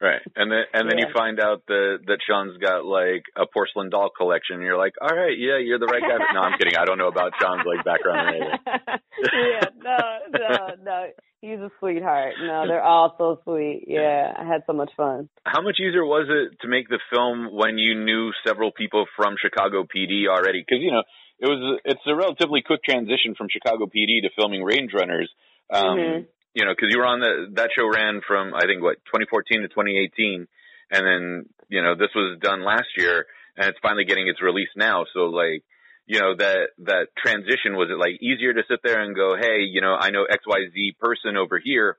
Right. 0.00 0.20
And 0.36 0.50
then 0.52 0.64
and 0.74 0.90
then 0.90 0.98
Yeah. 0.98 1.06
you 1.06 1.12
find 1.14 1.40
out 1.40 1.62
that 1.68 1.98
that 2.06 2.18
Sean's 2.26 2.58
got 2.58 2.84
like 2.84 3.24
a 3.36 3.46
porcelain 3.46 3.88
doll 3.90 4.10
collection 4.14 4.56
and 4.56 4.64
you're 4.64 4.76
like, 4.76 4.92
All 5.00 5.14
right, 5.16 5.36
yeah, 5.38 5.56
you're 5.58 5.78
the 5.78 5.86
right 5.86 6.02
guy. 6.02 6.18
no, 6.34 6.40
I'm 6.40 6.58
kidding. 6.58 6.76
I 6.76 6.84
don't 6.84 6.98
know 6.98 7.08
about 7.08 7.32
Sean's 7.40 7.64
like 7.64 7.84
background 7.84 8.28
or 8.28 8.28
anything. 8.28 8.58
yeah, 9.32 9.68
no, 9.82 10.18
no, 10.38 10.68
no. 10.82 11.06
He's 11.40 11.58
a 11.60 11.70
sweetheart. 11.78 12.34
No, 12.40 12.66
they're 12.66 12.82
all 12.82 13.14
so 13.18 13.38
sweet. 13.44 13.84
Yeah, 13.86 14.32
I 14.36 14.44
had 14.44 14.62
so 14.66 14.72
much 14.72 14.90
fun. 14.96 15.28
How 15.44 15.60
much 15.62 15.76
easier 15.78 16.04
was 16.04 16.26
it 16.28 16.56
to 16.62 16.68
make 16.68 16.88
the 16.88 16.98
film 17.12 17.48
when 17.52 17.76
you 17.78 17.94
knew 17.94 18.30
several 18.46 18.72
people 18.72 19.04
from 19.16 19.36
Chicago 19.40 19.84
PD 19.84 20.26
already? 20.28 20.64
Because 20.66 20.82
you 20.82 20.90
know 20.90 21.02
it 21.38 21.46
was 21.46 21.80
it's 21.84 22.00
a 22.06 22.14
relatively 22.14 22.62
quick 22.62 22.82
transition 22.82 23.34
from 23.36 23.48
Chicago 23.50 23.84
PD 23.86 24.22
to 24.22 24.30
filming 24.36 24.62
Range 24.62 24.90
Runners. 24.94 25.30
Um, 25.70 25.98
Mhm. 25.98 26.26
You 26.54 26.64
know, 26.64 26.72
because 26.72 26.90
you 26.90 26.98
were 26.98 27.06
on 27.06 27.20
the 27.20 27.50
that 27.54 27.70
show 27.76 27.88
ran 27.88 28.20
from 28.26 28.54
I 28.54 28.66
think 28.66 28.82
what 28.82 29.04
2014 29.06 29.62
to 29.62 29.68
2018, 29.68 30.46
and 30.90 31.06
then 31.06 31.46
you 31.68 31.82
know 31.82 31.94
this 31.94 32.14
was 32.14 32.38
done 32.40 32.64
last 32.64 32.96
year, 32.96 33.26
and 33.56 33.68
it's 33.68 33.78
finally 33.82 34.04
getting 34.04 34.28
its 34.28 34.40
release 34.40 34.70
now. 34.76 35.04
So 35.12 35.26
like 35.26 35.64
you 36.06 36.20
know 36.20 36.36
that 36.36 36.68
that 36.84 37.08
transition 37.18 37.74
was 37.74 37.88
it 37.90 37.98
like 37.98 38.22
easier 38.22 38.52
to 38.52 38.62
sit 38.68 38.80
there 38.84 39.02
and 39.02 39.16
go, 39.16 39.36
hey, 39.38 39.62
you 39.62 39.80
know, 39.80 39.94
I 39.98 40.10
know 40.10 40.24
X 40.24 40.44
Y 40.46 40.58
Z 40.72 40.96
person 41.00 41.36
over 41.36 41.58
here, 41.58 41.98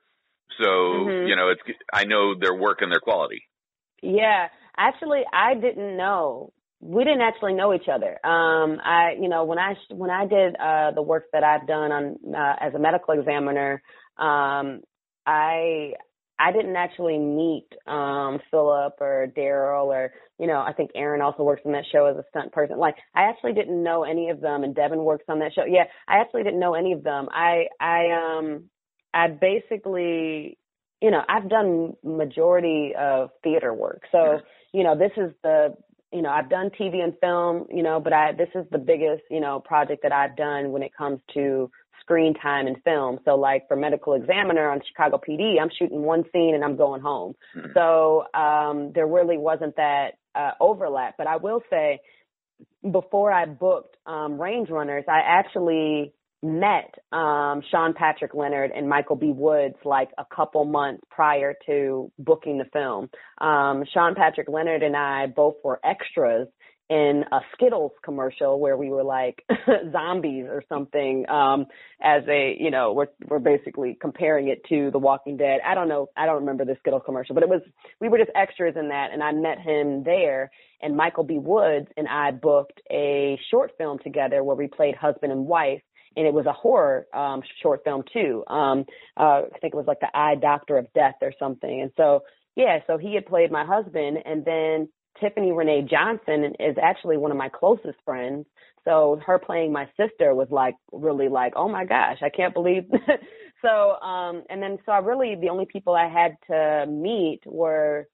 so 0.58 0.64
Mhm. 0.64 1.28
you 1.28 1.36
know 1.36 1.50
it's 1.50 1.78
I 1.92 2.04
know 2.04 2.34
their 2.38 2.54
work 2.54 2.80
and 2.80 2.90
their 2.90 3.00
quality. 3.00 3.42
Yeah, 4.02 4.48
actually, 4.76 5.22
I 5.32 5.54
didn't 5.54 5.96
know. 5.96 6.52
We 6.80 7.04
didn't 7.04 7.22
actually 7.22 7.54
know 7.54 7.74
each 7.74 7.88
other. 7.92 8.18
Um, 8.24 8.78
I, 8.84 9.16
you 9.20 9.28
know, 9.28 9.44
when 9.44 9.58
I 9.58 9.74
when 9.90 10.10
I 10.10 10.26
did 10.26 10.54
uh, 10.56 10.90
the 10.92 11.02
work 11.02 11.24
that 11.32 11.42
I've 11.42 11.66
done 11.66 11.90
on 11.90 12.16
uh, 12.34 12.56
as 12.60 12.74
a 12.74 12.78
medical 12.78 13.18
examiner, 13.18 13.82
um, 14.18 14.82
I 15.26 15.92
I 16.38 16.52
didn't 16.52 16.76
actually 16.76 17.18
meet 17.18 17.66
um, 17.86 18.40
Philip 18.50 18.94
or 19.00 19.28
Daryl 19.36 19.86
or 19.86 20.12
you 20.38 20.46
know 20.46 20.60
I 20.60 20.72
think 20.72 20.90
Aaron 20.94 21.22
also 21.22 21.42
works 21.42 21.62
on 21.64 21.72
that 21.72 21.84
show 21.90 22.06
as 22.06 22.16
a 22.16 22.24
stunt 22.30 22.52
person. 22.52 22.78
Like 22.78 22.96
I 23.14 23.22
actually 23.24 23.52
didn't 23.54 23.82
know 23.82 24.04
any 24.04 24.30
of 24.30 24.40
them, 24.40 24.64
and 24.64 24.74
Devin 24.74 25.04
works 25.04 25.24
on 25.28 25.38
that 25.40 25.52
show. 25.54 25.64
Yeah, 25.64 25.84
I 26.08 26.18
actually 26.18 26.42
didn't 26.44 26.60
know 26.60 26.74
any 26.74 26.92
of 26.92 27.02
them. 27.02 27.28
I 27.32 27.66
I 27.80 28.38
um 28.38 28.64
I 29.14 29.28
basically 29.28 30.58
you 31.00 31.10
know, 31.10 31.22
I've 31.28 31.48
done 31.48 31.94
majority 32.02 32.92
of 32.98 33.30
theater 33.42 33.74
work. 33.74 34.02
So, 34.12 34.40
you 34.72 34.82
know, 34.82 34.96
this 34.96 35.12
is 35.16 35.32
the, 35.42 35.74
you 36.12 36.22
know, 36.22 36.30
I've 36.30 36.48
done 36.48 36.70
TV 36.80 37.02
and 37.02 37.12
film, 37.20 37.66
you 37.70 37.82
know, 37.82 38.00
but 38.00 38.12
I, 38.12 38.32
this 38.32 38.48
is 38.54 38.64
the 38.70 38.78
biggest, 38.78 39.22
you 39.30 39.40
know, 39.40 39.60
project 39.60 40.02
that 40.02 40.12
I've 40.12 40.36
done 40.36 40.72
when 40.72 40.82
it 40.82 40.92
comes 40.96 41.20
to 41.34 41.70
screen 42.00 42.34
time 42.34 42.66
and 42.66 42.76
film. 42.84 43.18
So 43.24 43.34
like 43.36 43.66
for 43.68 43.76
medical 43.76 44.14
examiner 44.14 44.70
on 44.70 44.80
Chicago 44.86 45.18
PD, 45.26 45.60
I'm 45.60 45.70
shooting 45.78 46.02
one 46.02 46.24
scene 46.32 46.54
and 46.54 46.64
I'm 46.64 46.76
going 46.76 47.00
home. 47.00 47.34
Mhm. 47.56 47.74
So, 47.74 48.24
um, 48.34 48.92
there 48.92 49.06
really 49.06 49.38
wasn't 49.38 49.76
that, 49.76 50.14
uh, 50.34 50.52
overlap, 50.60 51.16
but 51.16 51.26
I 51.26 51.36
will 51.36 51.62
say 51.70 52.00
before 52.90 53.32
I 53.32 53.46
booked, 53.46 53.96
um, 54.06 54.40
Range 54.40 54.68
Runners, 54.70 55.04
I 55.08 55.20
actually, 55.20 56.12
met 56.42 56.94
um 57.12 57.62
Sean 57.70 57.94
Patrick 57.94 58.34
Leonard 58.34 58.70
and 58.70 58.88
Michael 58.88 59.16
B. 59.16 59.32
Woods 59.32 59.76
like 59.84 60.10
a 60.18 60.24
couple 60.24 60.64
months 60.66 61.02
prior 61.10 61.54
to 61.66 62.12
booking 62.18 62.58
the 62.58 62.66
film. 62.66 63.08
Um 63.40 63.84
Sean 63.92 64.14
Patrick 64.14 64.48
Leonard 64.48 64.82
and 64.82 64.94
I 64.96 65.26
both 65.26 65.56
were 65.64 65.80
extras 65.82 66.46
in 66.88 67.24
a 67.32 67.40
Skittles 67.52 67.92
commercial 68.04 68.60
where 68.60 68.76
we 68.76 68.90
were 68.90 69.02
like 69.02 69.44
zombies 69.92 70.44
or 70.48 70.62
something 70.68 71.28
um 71.28 71.66
as 72.00 72.22
a 72.28 72.56
you 72.60 72.70
know 72.70 72.92
we're 72.92 73.08
we're 73.28 73.40
basically 73.40 73.98
comparing 74.00 74.48
it 74.48 74.62
to 74.68 74.90
The 74.92 74.98
Walking 74.98 75.36
Dead. 75.36 75.60
I 75.66 75.74
don't 75.74 75.88
know 75.88 76.08
I 76.16 76.26
don't 76.26 76.40
remember 76.40 76.64
the 76.64 76.76
Skittles 76.80 77.02
commercial 77.04 77.34
but 77.34 77.42
it 77.42 77.48
was 77.48 77.62
we 78.00 78.08
were 78.08 78.18
just 78.18 78.30
extras 78.36 78.76
in 78.76 78.88
that 78.88 79.10
and 79.12 79.22
I 79.22 79.32
met 79.32 79.58
him 79.60 80.04
there 80.04 80.50
and 80.80 80.96
Michael 80.96 81.24
B. 81.24 81.38
Woods 81.38 81.88
and 81.96 82.06
I 82.06 82.30
booked 82.30 82.80
a 82.90 83.38
short 83.50 83.72
film 83.78 83.98
together 83.98 84.44
where 84.44 84.56
we 84.56 84.68
played 84.68 84.94
husband 84.94 85.32
and 85.32 85.46
wife 85.46 85.82
and 86.16 86.24
it 86.26 86.32
was 86.32 86.46
a 86.46 86.52
horror 86.52 87.06
um 87.12 87.42
short 87.62 87.82
film 87.82 88.04
too. 88.12 88.44
Um 88.46 88.84
uh 89.16 89.42
I 89.52 89.58
think 89.60 89.74
it 89.74 89.76
was 89.76 89.88
like 89.88 90.00
the 90.00 90.16
Eye 90.16 90.36
Doctor 90.36 90.78
of 90.78 90.86
Death 90.94 91.16
or 91.20 91.32
something. 91.36 91.80
And 91.80 91.90
so 91.96 92.20
yeah, 92.54 92.78
so 92.86 92.96
he 92.96 93.14
had 93.14 93.26
played 93.26 93.50
my 93.50 93.64
husband 93.64 94.18
and 94.24 94.44
then 94.44 94.88
Tiffany 95.20 95.52
Renee 95.52 95.86
Johnson 95.90 96.54
is 96.60 96.76
actually 96.82 97.16
one 97.16 97.30
of 97.30 97.36
my 97.36 97.48
closest 97.48 97.98
friends. 98.04 98.46
So 98.84 99.20
her 99.26 99.38
playing 99.38 99.72
my 99.72 99.88
sister 99.96 100.34
was 100.34 100.48
like 100.50 100.76
really 100.92 101.28
like, 101.28 101.54
oh 101.56 101.68
my 101.68 101.84
gosh, 101.84 102.18
I 102.22 102.30
can't 102.30 102.54
believe. 102.54 102.84
so 103.62 104.00
um 104.00 104.44
and 104.50 104.62
then 104.62 104.78
so 104.86 104.92
I 104.92 104.98
really 104.98 105.34
the 105.40 105.48
only 105.48 105.66
people 105.66 105.94
I 105.94 106.08
had 106.08 106.36
to 106.50 106.86
meet 106.90 107.40
were 107.46 108.06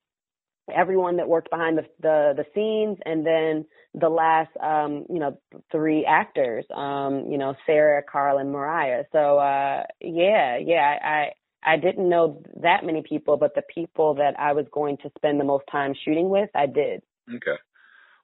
everyone 0.73 1.17
that 1.17 1.29
worked 1.29 1.51
behind 1.51 1.79
the 1.79 1.85
the, 2.01 2.35
the 2.37 2.45
scenes 2.55 2.99
and 3.05 3.27
then 3.27 3.67
the 3.95 4.09
last 4.09 4.51
um 4.63 5.05
you 5.11 5.19
know 5.19 5.37
three 5.71 6.07
actors 6.07 6.65
um 6.75 7.27
you 7.31 7.39
know 7.39 7.55
Sarah, 7.67 8.03
Carl 8.11 8.39
and 8.39 8.51
Mariah. 8.53 9.05
So 9.13 9.39
uh 9.39 9.83
yeah, 10.01 10.57
yeah, 10.59 10.99
I 11.05 11.33
I 11.65 11.77
didn't 11.77 12.09
know 12.09 12.43
that 12.61 12.85
many 12.85 13.03
people, 13.09 13.37
but 13.37 13.55
the 13.55 13.63
people 13.63 14.15
that 14.15 14.35
I 14.39 14.53
was 14.53 14.67
going 14.73 14.97
to 14.99 15.11
spend 15.17 15.39
the 15.39 15.45
most 15.45 15.65
time 15.71 15.95
shooting 16.05 16.29
with, 16.29 16.51
I 16.55 16.67
did. 16.67 17.03
Okay. 17.29 17.59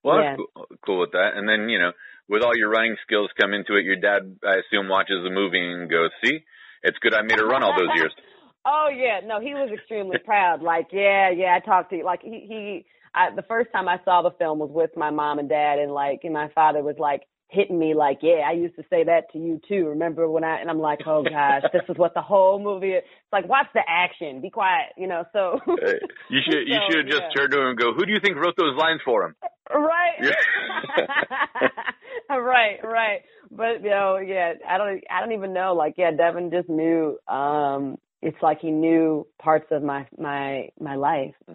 Well, 0.03 0.16
Yeah. 0.16 0.22
that's 0.31 0.37
cool, 0.37 0.66
cool 0.85 1.01
with 1.01 1.12
that. 1.12 1.37
And 1.37 1.48
then, 1.48 1.68
you 1.68 1.79
know, 1.79 1.92
with 2.29 2.42
all 2.42 2.57
your 2.57 2.68
running 2.68 2.96
skills 3.03 3.31
come 3.40 3.55
into 3.55 3.77
it, 3.77 3.85
your 3.85 3.96
dad, 3.96 4.37
I 4.44 4.57
assume, 4.57 4.88
watches 4.88 5.22
the 5.22 5.31
movie 5.31 5.61
and 5.61 5.90
goes, 5.90 6.11
see, 6.22 6.44
it's 6.83 6.98
good 6.98 7.14
I 7.14 7.22
made 7.22 7.38
her 7.38 7.46
run 7.46 7.62
all 7.62 7.77
those 7.77 7.94
years. 7.96 8.14
Oh 8.66 8.88
yeah, 8.94 9.20
no, 9.24 9.40
he 9.40 9.55
was 9.55 9.70
extremely 9.72 10.18
proud. 10.18 10.61
Like, 10.61 10.88
yeah, 10.92 11.31
yeah, 11.31 11.57
I 11.57 11.61
talked 11.64 11.88
to 11.90 11.96
you. 11.96 12.05
Like 12.05 12.20
he 12.22 12.44
he 12.46 12.87
I, 13.14 13.35
the 13.35 13.42
first 13.42 13.70
time 13.72 13.88
I 13.88 13.98
saw 14.05 14.20
the 14.20 14.33
film 14.33 14.59
was 14.59 14.70
with 14.70 14.90
my 14.94 15.11
mom 15.11 15.38
and 15.38 15.48
dad 15.48 15.79
and 15.79 15.92
like 15.92 16.20
and 16.24 16.35
my 16.35 16.48
father 16.55 16.83
was 16.83 16.96
like 16.98 17.22
hitting 17.50 17.78
me 17.78 17.94
like, 17.94 18.18
yeah, 18.22 18.42
I 18.46 18.52
used 18.52 18.76
to 18.76 18.82
say 18.90 19.04
that 19.04 19.30
to 19.32 19.38
you 19.38 19.61
too. 19.68 19.87
Remember 19.87 20.28
when 20.30 20.44
I 20.44 20.61
and 20.61 20.68
I'm 20.70 20.78
like, 20.78 21.00
oh 21.06 21.22
gosh, 21.22 21.62
this 21.72 21.82
is 21.88 21.96
what 21.96 22.14
the 22.14 22.20
whole 22.22 22.58
movie 22.62 22.92
is. 22.92 23.02
It's 23.04 23.32
like, 23.32 23.48
watch 23.48 23.66
the 23.74 23.80
action, 23.88 24.40
be 24.40 24.50
quiet, 24.50 24.92
you 24.96 25.06
know. 25.06 25.24
So 25.32 25.58
Uh, 25.66 25.92
you 26.30 26.40
should 26.44 26.66
you 26.68 26.74
So, 26.78 26.92
should 26.92 26.98
have 27.06 27.06
just 27.06 27.22
yeah. 27.22 27.30
turned 27.37 27.52
to 27.52 27.61
him 27.61 27.66
and 27.68 27.78
go, 27.78 27.92
who 27.94 28.04
do 28.06 28.12
you 28.12 28.20
think 28.20 28.37
wrote 28.37 28.54
those 28.56 28.76
lines 28.76 29.00
for 29.04 29.24
him? 29.24 29.34
right, 29.74 30.18
Yeah. 30.22 30.32
right, 32.38 32.78
right. 32.84 33.20
But 33.50 33.82
you 33.82 33.90
know, 33.90 34.18
yeah, 34.18 34.54
I 34.68 34.78
don't, 34.78 35.02
I 35.11 35.20
don't 35.20 35.32
even 35.32 35.52
know. 35.52 35.74
Like, 35.74 35.94
yeah, 35.96 36.11
Devin 36.11 36.50
just 36.50 36.68
knew. 36.68 37.18
Um, 37.28 37.96
it's 38.20 38.37
like 38.42 38.61
he 38.61 38.70
knew 38.70 39.26
parts 39.40 39.66
of 39.70 39.82
my 39.82 40.06
my 40.18 40.68
my 40.80 40.96
life. 40.96 41.34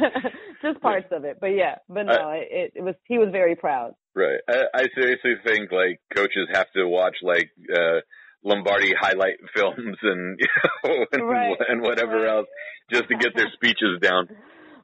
just 0.62 0.80
parts 0.80 1.06
of 1.12 1.24
it, 1.24 1.38
but 1.40 1.48
yeah, 1.48 1.76
but 1.88 2.04
no, 2.04 2.30
it, 2.34 2.72
it 2.74 2.82
was 2.82 2.94
he 3.04 3.18
was 3.18 3.28
very 3.32 3.56
proud. 3.56 3.94
Right. 4.14 4.40
I, 4.48 4.64
I 4.74 4.84
seriously 4.94 5.34
think 5.44 5.70
like 5.72 6.00
coaches 6.14 6.48
have 6.52 6.66
to 6.76 6.86
watch 6.86 7.16
like 7.22 7.50
uh 7.74 8.00
Lombardi 8.44 8.92
highlight 8.98 9.36
films 9.54 9.96
and 10.02 10.38
you 10.40 10.46
know 10.84 11.06
and, 11.12 11.28
Right. 11.28 11.56
and 11.68 11.82
whatever 11.82 12.20
Right. 12.22 12.28
else 12.28 12.46
just 12.90 13.08
to 13.08 13.16
get 13.16 13.34
their 13.36 13.50
speeches 13.54 14.00
down. 14.00 14.28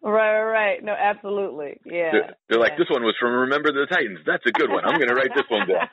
Right, 0.02 0.12
right, 0.38 0.42
right. 0.50 0.84
No, 0.84 0.92
absolutely. 0.92 1.80
Yeah. 1.86 2.10
They're, 2.12 2.34
they're 2.50 2.60
like, 2.60 2.76
this 2.76 2.90
one 2.90 3.02
was 3.04 3.14
from 3.18 3.32
Remember 3.32 3.72
the 3.72 3.86
Titans. 3.90 4.18
That's 4.26 4.44
a 4.44 4.52
good 4.52 4.68
one. 4.68 4.84
I'm 4.84 4.96
going 4.96 5.08
to 5.08 5.14
write 5.14 5.30
this 5.34 5.46
one 5.48 5.66
down. 5.66 5.88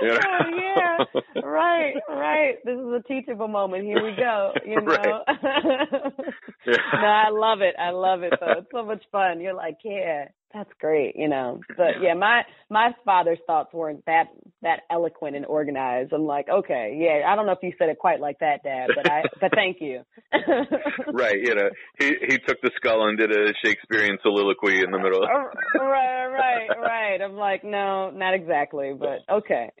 You 0.00 0.08
know? 0.14 0.20
Oh 0.22 0.48
yeah, 0.56 1.04
right, 1.42 1.94
right. 2.08 2.56
This 2.64 2.74
is 2.78 2.86
a 2.86 3.02
teachable 3.06 3.48
moment. 3.48 3.84
Here 3.84 4.02
we 4.02 4.14
go. 4.16 4.52
You 4.66 4.80
know. 4.86 5.24
Yeah. 6.66 6.76
no, 6.94 7.06
I 7.06 7.28
love 7.30 7.60
it. 7.60 7.74
I 7.78 7.90
love 7.90 8.22
it 8.22 8.34
though. 8.40 8.58
It's 8.58 8.68
so 8.72 8.84
much 8.84 9.02
fun. 9.12 9.40
You're 9.40 9.54
like, 9.54 9.78
yeah, 9.84 10.28
that's 10.54 10.70
great. 10.80 11.16
You 11.16 11.28
know. 11.28 11.60
But 11.76 12.00
yeah, 12.00 12.14
my 12.18 12.42
my 12.70 12.92
father's 13.04 13.38
thoughts 13.46 13.72
weren't 13.74 14.04
that 14.06 14.28
that 14.62 14.80
eloquent 14.90 15.36
and 15.36 15.44
organized. 15.44 16.12
I'm 16.12 16.24
like, 16.24 16.48
okay, 16.48 16.96
yeah. 16.98 17.30
I 17.30 17.36
don't 17.36 17.44
know 17.46 17.52
if 17.52 17.58
you 17.62 17.72
said 17.78 17.88
it 17.90 17.98
quite 17.98 18.20
like 18.20 18.38
that, 18.38 18.62
Dad, 18.62 18.90
but 18.94 19.10
I 19.10 19.22
but 19.40 19.50
thank 19.54 19.78
you. 19.80 20.02
right. 21.12 21.36
You 21.40 21.54
know, 21.54 21.68
he 21.98 22.14
he 22.28 22.38
took 22.38 22.60
the 22.62 22.70
skull 22.76 23.08
and 23.08 23.18
did 23.18 23.30
a 23.30 23.52
Shakespearean 23.64 24.18
soliloquy 24.22 24.80
in 24.82 24.90
the 24.90 24.98
middle. 24.98 25.20
Oh, 25.24 25.50
right, 25.80 26.26
right, 26.26 26.68
right. 26.80 27.20
I'm 27.22 27.36
like, 27.36 27.64
no, 27.64 28.10
not 28.10 28.34
exactly, 28.34 28.92
but 28.98 29.18
okay. 29.30 29.70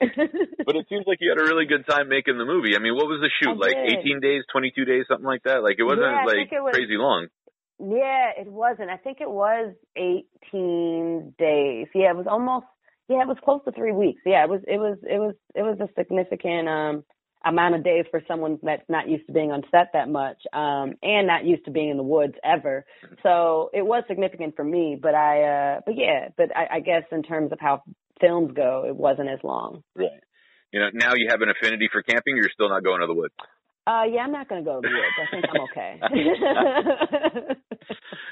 But 0.66 0.76
it 0.76 0.86
seems 0.88 1.04
like 1.06 1.18
you 1.20 1.28
had 1.30 1.38
a 1.38 1.44
really 1.44 1.66
good 1.66 1.86
time 1.86 2.08
making 2.08 2.38
the 2.38 2.44
movie. 2.44 2.74
I 2.74 2.78
mean, 2.80 2.94
what 2.94 3.06
was 3.06 3.20
the 3.20 3.28
shoot? 3.40 3.52
I 3.52 3.68
like 3.68 3.76
did. 3.76 3.98
18 4.00 4.20
days, 4.20 4.42
22 4.50 4.84
days, 4.84 5.04
something 5.08 5.26
like 5.26 5.42
that? 5.44 5.62
Like 5.62 5.76
it 5.78 5.84
wasn't 5.84 6.08
Yeah, 6.08 6.24
like 6.24 6.50
it 6.52 6.62
was- 6.62 6.72
crazy 6.74 6.96
long. 6.96 7.28
Yeah, 7.80 8.30
it 8.38 8.46
wasn't. 8.46 8.90
I 8.90 8.96
think 8.96 9.18
it 9.20 9.30
was 9.30 9.74
18 9.96 11.34
days. 11.38 11.86
Yeah, 11.94 12.10
it 12.10 12.16
was 12.16 12.26
almost 12.28 12.66
yeah, 13.08 13.20
it 13.20 13.28
was 13.28 13.36
close 13.44 13.60
to 13.66 13.72
3 13.72 13.92
weeks. 13.92 14.22
Yeah, 14.24 14.44
it 14.44 14.48
was 14.48 14.60
it 14.66 14.78
was 14.78 14.98
it 15.02 15.18
was 15.18 15.34
it 15.54 15.62
was 15.62 15.78
a 15.80 15.88
significant 15.98 16.68
um 16.68 17.04
amount 17.44 17.74
of 17.74 17.84
days 17.84 18.06
for 18.10 18.22
someone 18.26 18.58
that's 18.62 18.88
not 18.88 19.06
used 19.08 19.26
to 19.26 19.32
being 19.32 19.52
on 19.52 19.62
set 19.70 19.90
that 19.92 20.08
much 20.08 20.38
um 20.54 20.94
and 21.02 21.26
not 21.26 21.44
used 21.44 21.64
to 21.66 21.70
being 21.70 21.90
in 21.90 21.96
the 21.96 22.02
woods 22.02 22.34
ever. 22.44 22.86
So, 23.22 23.70
it 23.74 23.84
was 23.84 24.04
significant 24.08 24.56
for 24.56 24.64
me, 24.64 24.96
but 25.00 25.14
I 25.14 25.42
uh 25.42 25.80
but 25.84 25.96
yeah, 25.96 26.28
but 26.36 26.56
I, 26.56 26.76
I 26.76 26.80
guess 26.80 27.02
in 27.10 27.22
terms 27.22 27.52
of 27.52 27.58
how 27.60 27.82
films 28.20 28.52
go, 28.54 28.84
it 28.86 28.96
wasn't 28.96 29.28
as 29.28 29.40
long. 29.42 29.82
Right. 29.96 30.08
You 30.72 30.80
know, 30.80 30.90
now 30.92 31.14
you 31.14 31.28
have 31.30 31.42
an 31.42 31.50
affinity 31.50 31.88
for 31.92 32.02
camping. 32.02 32.36
You're 32.36 32.50
still 32.52 32.68
not 32.68 32.82
going 32.82 33.00
to 33.00 33.06
the 33.06 33.14
woods. 33.14 33.34
Uh 33.86 34.04
yeah, 34.10 34.20
I'm 34.20 34.32
not 34.32 34.48
going 34.48 34.64
to 34.64 34.70
go 34.70 34.80
to 34.80 34.88
the 34.88 34.94
woods. 34.94 35.16
I 35.20 35.26
think 35.30 35.44
I'm 35.52 35.60
okay. 35.68 37.50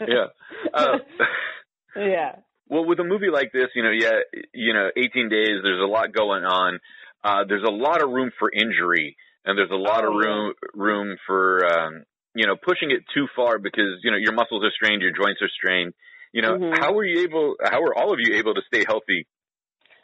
Yeah. 0.07 0.27
Uh, 0.75 0.99
yeah. 1.97 2.37
Well, 2.69 2.87
with 2.87 2.99
a 3.01 3.05
movie 3.05 3.31
like 3.33 3.53
this, 3.53 3.69
you 3.75 3.83
know, 3.83 3.91
yeah, 3.91 4.21
you 4.55 4.73
know, 4.73 4.89
18 4.97 5.29
days, 5.29 5.61
there's 5.63 5.83
a 5.83 5.87
lot 5.87 6.13
going 6.13 6.45
on. 6.45 6.79
Uh, 7.23 7.45
there's 7.47 7.65
a 7.67 7.71
lot 7.71 8.03
of 8.03 8.11
room 8.11 8.31
for 8.39 8.51
injury 8.51 9.17
and 9.45 9.59
there's 9.59 9.71
a 9.71 9.77
lot 9.77 10.05
Oh, 10.05 10.09
of 10.09 10.15
room, 10.15 10.55
room 10.75 11.17
for, 11.27 11.65
um, 11.67 12.05
you 12.35 12.47
know, 12.47 12.57
pushing 12.57 12.91
it 12.91 13.01
too 13.15 13.27
far 13.37 13.59
because, 13.59 14.01
you 14.03 14.11
know, 14.11 14.17
your 14.17 14.33
muscles 14.33 14.65
are 14.65 14.71
strained, 14.75 15.03
your 15.03 15.13
joints 15.13 15.43
are 15.43 15.49
strained. 15.49 15.93
You 16.33 16.43
know, 16.43 16.57
Mhm. 16.57 16.79
how 16.81 16.95
were 16.95 17.05
you 17.05 17.23
able, 17.25 17.57
how 17.63 17.83
were 17.83 17.95
all 17.97 18.13
of 18.13 18.21
you 18.21 18.37
able 18.37 18.55
to 18.55 18.63
stay 18.67 18.85
healthy 18.87 19.27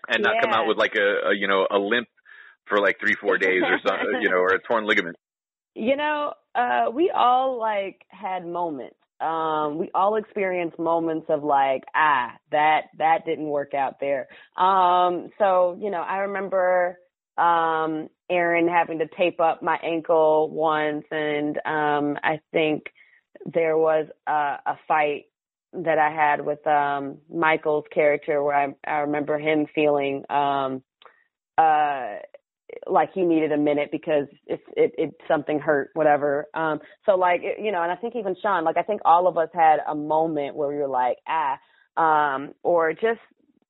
and 0.08 0.22
not 0.22 0.38
come 0.40 0.52
out 0.52 0.66
with 0.66 0.76
like 0.76 0.94
a, 0.96 1.30
a, 1.30 1.34
you 1.34 1.48
know, 1.48 1.66
a 1.70 1.78
limp 1.78 2.08
for 2.66 2.78
like 2.80 3.00
three, 3.00 3.14
four 3.14 3.38
days 3.38 3.62
or 3.62 3.78
something, 3.86 4.18
you 4.20 4.28
know, 4.28 4.36
or 4.36 4.48
a 4.54 4.60
torn 4.60 4.86
ligament? 4.86 5.16
You 5.74 5.96
know, 5.96 6.34
uh, 6.54 6.90
we 6.92 7.10
all 7.10 7.58
like 7.58 8.04
had 8.08 8.46
moments. 8.46 8.96
Um, 9.20 9.78
we 9.78 9.90
all 9.94 10.16
experienced 10.16 10.78
moments 10.78 11.26
of 11.28 11.42
like, 11.42 11.84
ah, 11.94 12.32
that 12.52 12.82
that 12.98 13.24
didn't 13.26 13.48
work 13.48 13.74
out 13.74 14.00
there. 14.00 14.28
Um, 14.56 15.30
so, 15.38 15.76
you 15.80 15.90
know, 15.90 16.02
I 16.02 16.18
remember 16.18 16.98
um 17.36 18.08
Aaron 18.28 18.68
having 18.68 18.98
to 18.98 19.06
tape 19.16 19.40
up 19.40 19.62
my 19.62 19.78
ankle 19.82 20.50
once 20.50 21.04
and 21.12 21.56
um 21.64 22.16
I 22.22 22.40
think 22.52 22.86
there 23.46 23.78
was 23.78 24.06
a, 24.26 24.58
a 24.66 24.78
fight 24.88 25.26
that 25.72 25.98
I 25.98 26.10
had 26.10 26.44
with 26.44 26.66
um 26.66 27.18
Michael's 27.32 27.84
character 27.92 28.42
where 28.42 28.56
I 28.56 28.74
I 28.86 28.98
remember 29.00 29.38
him 29.38 29.66
feeling 29.74 30.24
um 30.30 30.82
uh 31.56 32.16
like 32.86 33.10
he 33.12 33.22
needed 33.22 33.52
a 33.52 33.56
minute 33.56 33.90
because 33.90 34.26
it's 34.46 34.62
it, 34.76 34.92
it 34.98 35.14
something 35.26 35.58
hurt 35.58 35.90
whatever. 35.94 36.46
Um 36.54 36.80
so 37.06 37.16
like 37.16 37.42
you 37.58 37.72
know 37.72 37.82
and 37.82 37.90
i 37.92 37.96
think 37.96 38.14
even 38.16 38.36
sean 38.42 38.64
like 38.64 38.76
i 38.76 38.82
think 38.82 39.00
all 39.04 39.26
of 39.26 39.36
us 39.36 39.48
had 39.54 39.78
a 39.88 39.94
moment 39.94 40.54
where 40.56 40.68
we 40.68 40.76
were 40.76 40.88
like 40.88 41.18
ah 41.28 41.58
um 41.96 42.54
or 42.62 42.92
just 42.92 43.20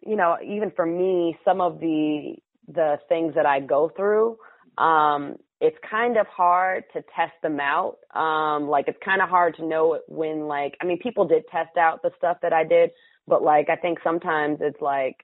you 0.06 0.16
know 0.16 0.36
even 0.44 0.70
for 0.76 0.86
me 0.86 1.36
some 1.44 1.60
of 1.60 1.80
the 1.80 2.34
the 2.68 2.98
things 3.08 3.34
that 3.34 3.46
i 3.46 3.60
go 3.60 3.90
through 3.96 4.36
um 4.78 5.36
it's 5.60 5.76
kind 5.90 6.16
of 6.16 6.26
hard 6.28 6.84
to 6.92 7.02
test 7.16 7.32
them 7.42 7.58
out. 7.58 7.96
Um 8.14 8.68
like 8.68 8.86
it's 8.86 8.98
kind 9.04 9.20
of 9.20 9.28
hard 9.28 9.56
to 9.56 9.66
know 9.66 9.98
when 10.08 10.46
like 10.46 10.76
i 10.80 10.84
mean 10.84 10.98
people 10.98 11.26
did 11.26 11.44
test 11.50 11.76
out 11.76 12.02
the 12.02 12.10
stuff 12.18 12.38
that 12.42 12.52
i 12.52 12.64
did 12.64 12.90
but 13.26 13.42
like 13.42 13.68
i 13.68 13.76
think 13.76 13.98
sometimes 14.04 14.58
it's 14.60 14.80
like 14.80 15.16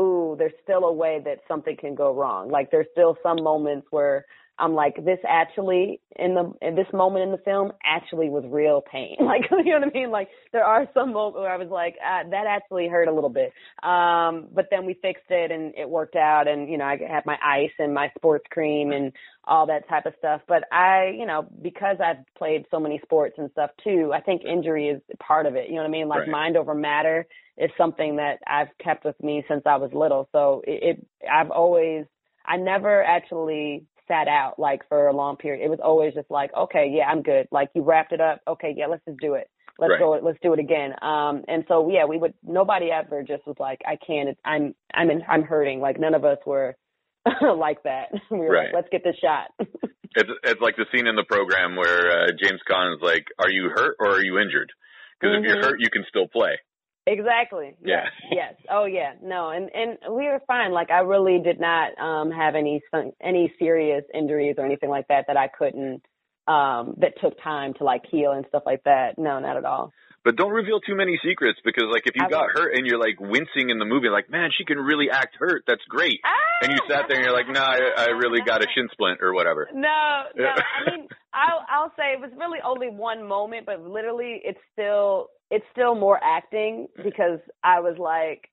ooh, 0.00 0.34
there's 0.38 0.52
still 0.62 0.84
a 0.84 0.92
way 0.92 1.20
that 1.24 1.38
something 1.48 1.76
can 1.76 1.94
go 1.94 2.14
wrong. 2.14 2.50
Like 2.50 2.70
there's 2.70 2.86
still 2.92 3.16
some 3.22 3.42
moments 3.42 3.86
where 3.90 4.24
I'm 4.62 4.74
like, 4.74 5.04
this 5.04 5.18
actually 5.28 6.00
in 6.16 6.34
the 6.34 6.52
in 6.62 6.76
this 6.76 6.86
moment 6.94 7.24
in 7.24 7.32
the 7.32 7.38
film 7.38 7.72
actually 7.84 8.30
was 8.30 8.44
real 8.48 8.80
pain. 8.80 9.16
Like 9.32 9.42
you 9.50 9.72
know 9.72 9.80
what 9.80 9.88
I 9.88 9.92
mean? 9.92 10.10
Like 10.10 10.28
there 10.52 10.64
are 10.64 10.86
some 10.94 11.12
moments 11.12 11.38
where 11.38 11.50
I 11.52 11.56
was 11.56 11.68
like, 11.68 11.96
ah, 12.04 12.22
that 12.30 12.46
actually 12.46 12.86
hurt 12.88 13.08
a 13.08 13.12
little 13.12 13.30
bit. 13.30 13.52
Um, 13.82 14.48
but 14.54 14.68
then 14.70 14.86
we 14.86 14.94
fixed 14.94 15.30
it 15.30 15.50
and 15.50 15.74
it 15.76 15.88
worked 15.88 16.16
out. 16.16 16.46
And 16.48 16.68
you 16.70 16.78
know, 16.78 16.84
I 16.84 16.96
had 16.96 17.26
my 17.26 17.36
ice 17.44 17.72
and 17.78 17.92
my 17.92 18.10
sports 18.16 18.44
cream 18.50 18.92
and 18.92 19.12
all 19.44 19.66
that 19.66 19.88
type 19.88 20.06
of 20.06 20.14
stuff. 20.18 20.42
But 20.46 20.64
I, 20.72 21.12
you 21.18 21.26
know, 21.26 21.48
because 21.62 21.96
I've 22.04 22.24
played 22.38 22.66
so 22.70 22.78
many 22.78 23.00
sports 23.02 23.34
and 23.38 23.50
stuff 23.50 23.70
too, 23.82 24.12
I 24.14 24.20
think 24.20 24.44
injury 24.44 24.88
is 24.88 25.02
part 25.18 25.46
of 25.46 25.56
it. 25.56 25.68
You 25.68 25.76
know 25.76 25.82
what 25.82 25.88
I 25.88 25.92
mean? 25.92 26.08
Like 26.08 26.20
Right. 26.20 26.28
mind 26.28 26.56
over 26.56 26.74
matter 26.74 27.26
is 27.58 27.70
something 27.76 28.16
that 28.16 28.38
I've 28.46 28.68
kept 28.82 29.04
with 29.04 29.20
me 29.22 29.44
since 29.48 29.62
I 29.66 29.76
was 29.76 29.90
little. 29.92 30.28
So 30.32 30.62
it, 30.66 30.98
it 30.98 31.06
I've 31.30 31.50
always 31.50 32.06
I 32.46 32.56
never 32.56 33.02
actually 33.02 33.86
sat 34.12 34.28
out 34.28 34.58
like 34.58 34.82
for 34.88 35.08
a 35.08 35.16
long 35.16 35.36
period. 35.36 35.64
It 35.64 35.70
was 35.70 35.80
always 35.82 36.12
just 36.14 36.30
like, 36.30 36.50
okay, 36.54 36.92
yeah, 36.94 37.04
I'm 37.04 37.22
good. 37.22 37.46
Like 37.50 37.70
you 37.74 37.82
wrapped 37.82 38.12
it 38.12 38.20
up. 38.20 38.40
Okay, 38.46 38.74
yeah, 38.76 38.86
let's 38.86 39.04
just 39.08 39.20
do 39.20 39.34
it. 39.34 39.48
Let's 39.78 39.92
Right. 39.92 39.98
go. 40.00 40.10
Let's 40.22 40.38
do 40.42 40.52
it 40.52 40.58
again. 40.58 40.92
Um, 41.00 41.44
and 41.48 41.64
so 41.66 41.88
yeah, 41.90 42.04
we 42.04 42.18
would. 42.18 42.34
Nobody 42.42 42.90
ever 42.90 43.22
just 43.22 43.46
was 43.46 43.56
like, 43.58 43.80
I 43.86 43.96
can't. 43.96 44.28
It's, 44.28 44.40
I'm. 44.44 44.74
I'm. 44.92 45.10
In, 45.10 45.22
I'm 45.28 45.42
hurting. 45.42 45.80
Like 45.80 45.98
none 45.98 46.14
of 46.14 46.24
us 46.24 46.38
were 46.46 46.76
like 47.56 47.82
that. 47.84 48.08
We 48.30 48.38
were 48.38 48.50
Right. 48.50 48.64
like, 48.66 48.74
let's 48.74 48.88
get 48.92 49.02
this 49.04 49.16
shot. 49.20 49.48
It's 50.14 50.28
it's 50.44 50.60
like 50.60 50.76
the 50.76 50.84
scene 50.92 51.06
in 51.06 51.16
the 51.16 51.24
program 51.24 51.74
where 51.74 52.24
uh, 52.24 52.26
James 52.38 52.60
Caan 52.70 52.94
is 52.94 53.00
like, 53.00 53.24
"Are 53.38 53.48
you 53.50 53.70
hurt 53.74 53.96
or 53.98 54.10
are 54.10 54.22
you 54.22 54.38
injured?" 54.38 54.70
Because 55.18 55.38
if 55.38 55.44
you're 55.46 55.56
Mhm. 55.56 55.64
hurt, 55.64 55.80
you 55.80 55.88
can 55.88 56.04
still 56.06 56.28
play. 56.28 56.58
Exactly. 57.06 57.74
Yeah. 57.84 58.04
Yes. 58.30 58.32
yes. 58.32 58.54
Oh 58.70 58.84
yeah. 58.84 59.14
No. 59.22 59.50
And 59.50 59.70
and 59.74 59.98
we 60.14 60.24
were 60.26 60.40
fine. 60.46 60.72
Like 60.72 60.90
I 60.90 61.00
really 61.00 61.40
did 61.40 61.58
not 61.60 61.98
um 61.98 62.30
have 62.30 62.54
any 62.54 62.80
any 63.22 63.52
serious 63.58 64.04
injuries 64.14 64.54
or 64.58 64.64
anything 64.64 64.90
like 64.90 65.08
that 65.08 65.24
that 65.26 65.36
I 65.36 65.48
couldn't 65.48 66.02
um 66.46 66.94
that 66.98 67.14
took 67.20 67.40
time 67.42 67.74
to 67.74 67.84
like 67.84 68.02
heal 68.10 68.32
and 68.32 68.44
stuff 68.48 68.62
like 68.66 68.84
that. 68.84 69.18
No, 69.18 69.40
not 69.40 69.56
at 69.56 69.64
all. 69.64 69.92
But 70.24 70.36
don't 70.36 70.52
reveal 70.52 70.80
too 70.80 70.94
many 70.94 71.18
secrets 71.24 71.58
because, 71.64 71.84
like, 71.90 72.06
if 72.06 72.14
you 72.14 72.24
I 72.24 72.28
got 72.28 72.42
won't. 72.42 72.52
hurt 72.58 72.74
and 72.76 72.86
you're 72.86 72.98
like 72.98 73.18
wincing 73.18 73.70
in 73.70 73.78
the 73.78 73.84
movie, 73.84 74.08
like, 74.08 74.30
man, 74.30 74.50
she 74.56 74.64
can 74.64 74.78
really 74.78 75.10
act 75.10 75.34
hurt. 75.38 75.64
That's 75.66 75.82
great. 75.88 76.20
And 76.62 76.70
you 76.70 76.78
sat 76.88 77.06
there 77.08 77.16
and 77.18 77.24
you're 77.24 77.34
like, 77.34 77.48
nah, 77.48 77.60
I, 77.64 78.04
I 78.04 78.06
really 78.10 78.40
got 78.40 78.62
a 78.62 78.66
shin 78.72 78.88
splint 78.92 79.18
or 79.20 79.34
whatever. 79.34 79.68
No, 79.74 80.22
no. 80.36 80.44
I 80.46 80.90
mean, 80.90 81.08
I'll 81.34 81.64
I'll 81.68 81.92
say 81.96 82.12
it 82.12 82.20
was 82.20 82.30
really 82.38 82.60
only 82.64 82.88
one 82.88 83.26
moment, 83.26 83.66
but 83.66 83.80
literally, 83.80 84.40
it's 84.44 84.60
still 84.72 85.28
it's 85.50 85.64
still 85.72 85.94
more 85.96 86.20
acting 86.22 86.86
because 87.02 87.40
I 87.64 87.80
was 87.80 87.96
like, 87.98 88.48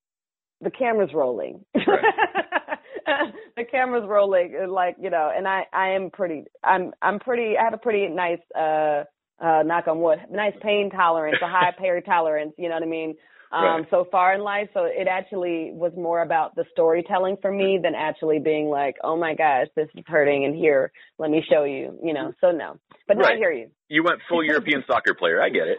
the 0.62 0.71
camera's 0.71 1.12
rolling. 1.13 1.63
the 1.73 3.63
camera's 3.69 4.08
rolling, 4.08 4.55
like 4.69 4.95
you 4.99 5.10
know, 5.10 5.32
and 5.36 5.47
I 5.47 5.63
I 5.71 5.89
am 5.89 6.10
pretty 6.10 6.45
I'm 6.63 6.93
I'm 7.01 7.19
pretty 7.19 7.58
I 7.58 7.63
have 7.63 7.73
a 7.73 7.77
pretty 7.77 8.08
nice 8.08 8.39
uh 8.58 9.03
uh 9.41 9.63
knock 9.63 9.88
on 9.88 9.99
wood 10.02 10.19
nice 10.32 10.54
pain 10.62 10.89
tolerance, 10.89 11.38
a 11.41 11.47
high 11.47 11.71
pain 11.80 12.02
tolerance. 12.04 12.54
You 12.58 12.69
know 12.69 12.75
what 12.75 12.84
I 12.84 12.88
mean? 12.88 13.15
Um, 13.52 13.62
Right. 13.63 13.86
so 13.89 14.06
far 14.12 14.36
in 14.36 14.41
life, 14.41 14.69
so 14.75 14.84
it 14.86 15.08
actually 15.08 15.71
was 15.73 15.91
more 15.97 16.21
about 16.21 16.56
the 16.56 16.65
storytelling 16.71 17.36
for 17.41 17.52
me 17.52 17.80
than 17.82 17.95
actually 17.95 18.38
being 18.38 18.67
like, 18.67 18.95
oh 19.04 19.17
my 19.17 19.34
gosh, 19.34 19.65
this 19.75 19.88
is 19.95 20.04
hurting, 20.06 20.45
and 20.45 20.56
here, 20.56 20.91
let 21.17 21.32
me 21.32 21.43
show 21.49 21.63
you, 21.63 21.97
you 22.04 22.13
know. 22.13 22.32
So 22.41 22.52
no, 22.52 22.78
but 23.08 23.17
no, 23.17 23.25
I 23.25 23.38
hear 23.38 23.52
you. 23.52 23.71
You 23.88 24.04
went 24.04 24.19
full 24.30 24.43
European 24.43 24.84
soccer 24.88 25.15
player. 25.15 25.41
I 25.41 25.49
get 25.49 25.67
it. 25.67 25.78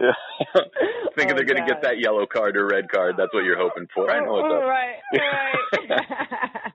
Yeah. 0.00 0.10
Thinking 1.16 1.34
Oh, 1.34 1.36
they're 1.36 1.44
going 1.44 1.64
to 1.64 1.72
get 1.72 1.82
that 1.82 2.00
yellow 2.00 2.26
card 2.26 2.56
or 2.56 2.66
red 2.66 2.90
card. 2.90 3.14
That's 3.16 3.32
what 3.32 3.44
you're 3.44 3.58
hoping 3.58 3.86
for. 3.94 4.10
I 4.10 4.24
know 4.24 4.32
what's 4.32 4.52
up. 4.52 4.62
Right, 4.62 4.96
right. 5.90 6.72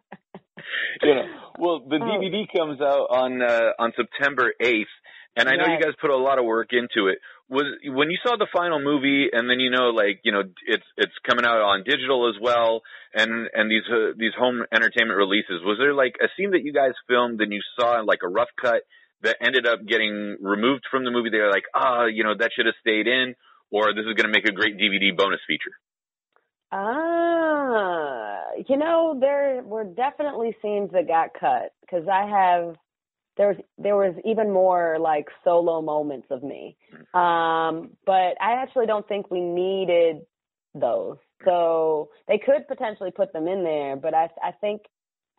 You 1.02 1.16
know, 1.16 1.26
well, 1.60 1.80
the 1.80 1.98
Oh. 1.98 2.06
DVD 2.06 2.46
comes 2.56 2.80
out 2.82 3.08
on 3.10 3.42
uh, 3.42 3.72
on 3.80 3.94
September 3.96 4.54
8th, 4.62 4.86
and 5.36 5.48
I 5.50 5.56
know 5.56 5.66
you 5.68 5.80
guys 5.82 5.94
put 6.02 6.10
a 6.12 6.18
lot 6.18 6.40
of 6.40 6.46
work 6.46 6.70
into 6.72 7.08
it. 7.08 7.20
was 7.50 7.66
when 7.86 8.10
you 8.12 8.18
saw 8.26 8.36
the 8.38 8.48
final 8.52 8.80
movie, 8.80 9.30
and 9.32 9.50
then 9.50 9.60
you 9.60 9.70
know, 9.70 9.90
like 9.90 10.20
you 10.24 10.32
know, 10.32 10.44
it's 10.68 10.84
it's 10.98 11.14
coming 11.28 11.46
out 11.46 11.62
on 11.62 11.84
digital 11.84 12.28
as 12.30 12.36
well, 12.42 12.82
and 13.14 13.50
and 13.54 13.72
these 13.72 13.88
uh, 13.90 14.12
these 14.18 14.34
home 14.38 14.64
entertainment 14.74 15.18
releases. 15.18 15.62
Was 15.64 15.78
there 15.80 15.94
like 15.94 16.16
a 16.22 16.28
scene 16.36 16.52
that 16.52 16.64
you 16.64 16.74
guys 16.74 16.94
filmed 17.08 17.40
and 17.42 17.52
you 17.54 17.62
saw 17.80 18.02
like 18.02 18.20
a 18.24 18.28
rough 18.30 18.50
cut 18.62 18.82
that 19.22 19.38
ended 19.42 19.66
up 19.66 19.80
getting 19.88 20.38
removed 20.42 20.84
from 20.92 21.06
the 21.06 21.12
movie? 21.12 21.30
They're 21.32 21.50
like, 21.52 21.66
ah, 21.74 22.06
you 22.06 22.24
know, 22.24 22.36
that 22.38 22.52
should 22.56 22.66
have 22.68 22.76
stayed 22.82 23.08
in, 23.08 23.34
or 23.72 23.94
this 23.94 24.06
is 24.06 24.14
going 24.14 24.28
to 24.32 24.36
make 24.38 24.48
a 24.48 24.52
great 24.52 24.78
DVD 24.78 25.16
bonus 25.16 25.40
feature. 25.48 25.74
Ah, 26.70 28.27
you 28.68 28.78
know, 28.78 29.18
there 29.20 29.62
were 29.64 29.84
definitely 29.84 30.56
scenes 30.62 30.92
that 30.94 31.08
got 31.08 31.30
cut 31.40 31.74
because 31.82 32.08
I 32.08 32.26
have 32.28 32.76
there 33.38 33.50
was 33.50 33.58
there 33.78 33.96
was 33.96 34.16
even 34.26 34.52
more 34.52 34.98
like 35.00 35.28
solo 35.44 35.82
moments 35.82 36.28
of 36.32 36.44
me. 36.44 36.76
Um, 37.14 37.92
but 38.06 38.36
I 38.42 38.62
actually 38.62 38.88
don't 38.88 39.08
think 39.08 39.30
we 39.32 39.40
needed 39.40 40.18
those. 40.74 41.18
So 41.46 42.10
they 42.28 42.40
could 42.40 42.68
potentially 42.68 43.12
put 43.12 43.32
them 43.34 43.48
in 43.48 43.64
there, 43.64 43.96
but 43.96 44.14
I 44.14 44.30
I 44.44 44.52
think 44.60 44.82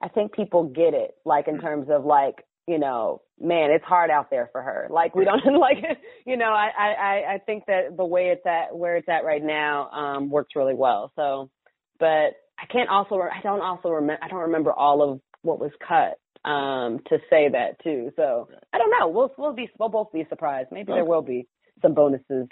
I 0.00 0.08
think 0.08 0.32
people 0.32 0.64
get 0.64 0.94
it, 0.94 1.16
like 1.24 1.48
in 1.48 1.60
terms 1.60 1.88
of 1.90 2.04
like, 2.04 2.44
you 2.68 2.78
know, 2.78 3.22
man, 3.40 3.72
it's 3.72 3.84
hard 3.84 4.10
out 4.10 4.30
there 4.30 4.48
for 4.52 4.62
her. 4.62 4.86
Like 4.90 5.16
we 5.16 5.24
don't 5.24 5.44
like 5.58 5.78
you 6.24 6.36
know, 6.36 6.52
I 6.52 6.70
I 6.78 7.34
I 7.34 7.38
think 7.44 7.66
that 7.66 7.96
the 7.96 8.04
way 8.04 8.28
it's 8.28 8.46
at 8.46 8.76
where 8.76 8.96
it's 8.96 9.08
at 9.08 9.24
right 9.24 9.42
now 9.42 9.90
um 9.90 10.30
works 10.30 10.54
really 10.54 10.74
well. 10.74 11.12
So 11.16 11.50
but 11.98 12.34
I 12.60 12.66
can't 12.66 12.88
also 12.88 13.20
I 13.20 13.40
don't 13.42 13.60
also 13.60 13.90
remember 13.90 14.22
I 14.22 14.28
don't 14.28 14.40
remember 14.40 14.72
all 14.72 15.02
of 15.02 15.20
what 15.42 15.60
was 15.60 15.70
cut 15.86 16.18
um, 16.48 17.00
to 17.08 17.18
say 17.30 17.48
that 17.50 17.82
too. 17.82 18.10
So 18.16 18.48
I 18.72 18.78
don't 18.78 18.90
know. 18.98 19.08
We'll 19.08 19.32
we'll 19.38 19.54
be 19.54 19.70
we'll 19.78 19.88
both 19.88 20.12
be 20.12 20.26
surprised. 20.28 20.70
Maybe 20.72 20.92
there 20.92 21.04
will 21.04 21.22
be 21.22 21.46
some 21.82 21.94
bonuses. 21.94 22.48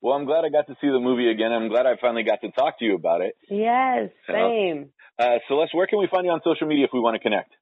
Well, 0.00 0.14
I'm 0.14 0.26
glad 0.26 0.44
I 0.44 0.50
got 0.50 0.66
to 0.66 0.74
see 0.80 0.88
the 0.88 1.00
movie 1.00 1.30
again. 1.30 1.50
I'm 1.50 1.68
glad 1.68 1.86
I 1.86 1.96
finally 1.98 2.24
got 2.24 2.42
to 2.42 2.50
talk 2.50 2.78
to 2.78 2.84
you 2.84 2.94
about 2.94 3.22
it. 3.22 3.36
Yes, 3.48 4.10
same. 4.28 4.90
Uh, 5.18 5.38
Celeste, 5.48 5.74
where 5.74 5.86
can 5.86 5.98
we 5.98 6.08
find 6.10 6.26
you 6.26 6.32
on 6.32 6.40
social 6.44 6.66
media 6.66 6.84
if 6.84 6.90
we 6.92 7.00
want 7.00 7.14
to 7.14 7.20
connect? 7.20 7.52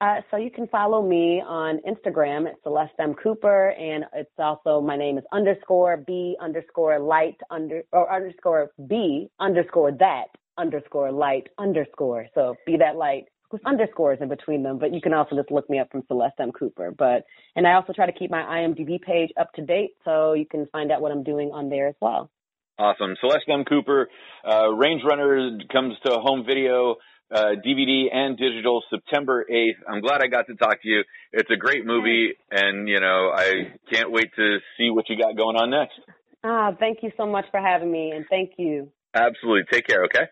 Uh, 0.00 0.16
so 0.30 0.36
you 0.36 0.50
can 0.50 0.66
follow 0.68 1.06
me 1.06 1.42
on 1.46 1.78
Instagram 1.88 2.46
at 2.46 2.54
Celeste 2.62 2.92
M. 2.98 3.14
Cooper, 3.14 3.70
and 3.70 4.04
it's 4.14 4.30
also 4.38 4.80
my 4.80 4.96
name 4.96 5.18
is 5.18 5.24
underscore 5.32 5.98
B 5.98 6.36
underscore 6.40 6.98
light 6.98 7.36
under 7.50 7.82
or 7.92 8.12
underscore 8.12 8.70
B 8.88 9.28
underscore 9.38 9.92
that 9.92 10.26
underscore 10.60 11.10
light 11.10 11.48
underscore. 11.58 12.26
So 12.34 12.54
be 12.66 12.76
that 12.78 12.96
light 12.96 13.24
with 13.52 13.62
underscores 13.66 14.18
in 14.20 14.28
between 14.28 14.62
them, 14.62 14.78
but 14.78 14.94
you 14.94 15.00
can 15.00 15.12
also 15.12 15.34
just 15.34 15.50
look 15.50 15.68
me 15.68 15.78
up 15.78 15.90
from 15.90 16.02
Celeste 16.06 16.38
M. 16.40 16.52
Cooper. 16.52 16.92
But 16.96 17.24
and 17.56 17.66
I 17.66 17.74
also 17.74 17.92
try 17.92 18.06
to 18.06 18.12
keep 18.12 18.30
my 18.30 18.42
IMDb 18.42 19.00
page 19.00 19.30
up 19.38 19.52
to 19.54 19.64
date, 19.64 19.90
so 20.04 20.34
you 20.34 20.46
can 20.46 20.66
find 20.70 20.92
out 20.92 21.00
what 21.00 21.12
I'm 21.12 21.24
doing 21.24 21.50
on 21.52 21.68
there 21.68 21.88
as 21.88 21.96
well. 22.00 22.30
Awesome, 22.78 23.14
Celeste 23.20 23.48
M. 23.48 23.64
Cooper, 23.64 24.08
uh, 24.48 24.70
Range 24.70 25.02
Runner 25.04 25.58
comes 25.72 25.94
to 26.04 26.12
home 26.12 26.44
video. 26.46 26.96
Uh, 27.32 27.54
DVD 27.64 28.12
and 28.12 28.36
digital 28.36 28.82
September 28.90 29.46
8th. 29.48 29.76
I'm 29.88 30.00
glad 30.00 30.20
I 30.20 30.26
got 30.26 30.48
to 30.48 30.56
talk 30.56 30.82
to 30.82 30.88
you. 30.88 31.04
It's 31.32 31.48
a 31.48 31.56
great 31.56 31.86
movie 31.86 32.32
and, 32.50 32.88
you 32.88 32.98
know, 32.98 33.30
I 33.32 33.72
can't 33.92 34.10
wait 34.10 34.34
to 34.34 34.58
see 34.76 34.90
what 34.90 35.08
you 35.08 35.16
got 35.16 35.36
going 35.36 35.54
on 35.54 35.70
next. 35.70 36.00
Ah, 36.42 36.72
thank 36.76 37.04
you 37.04 37.12
so 37.16 37.26
much 37.26 37.44
for 37.52 37.60
having 37.60 37.92
me 37.92 38.10
and 38.10 38.24
thank 38.28 38.54
you. 38.58 38.90
Absolutely. 39.14 39.62
Take 39.70 39.86
care. 39.86 40.04
Okay. 40.06 40.24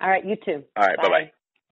All 0.00 0.08
right. 0.08 0.24
You 0.24 0.36
too. 0.36 0.64
All 0.76 0.86
right. 0.86 0.96
Bye 0.96 1.08
bye. 1.08 1.32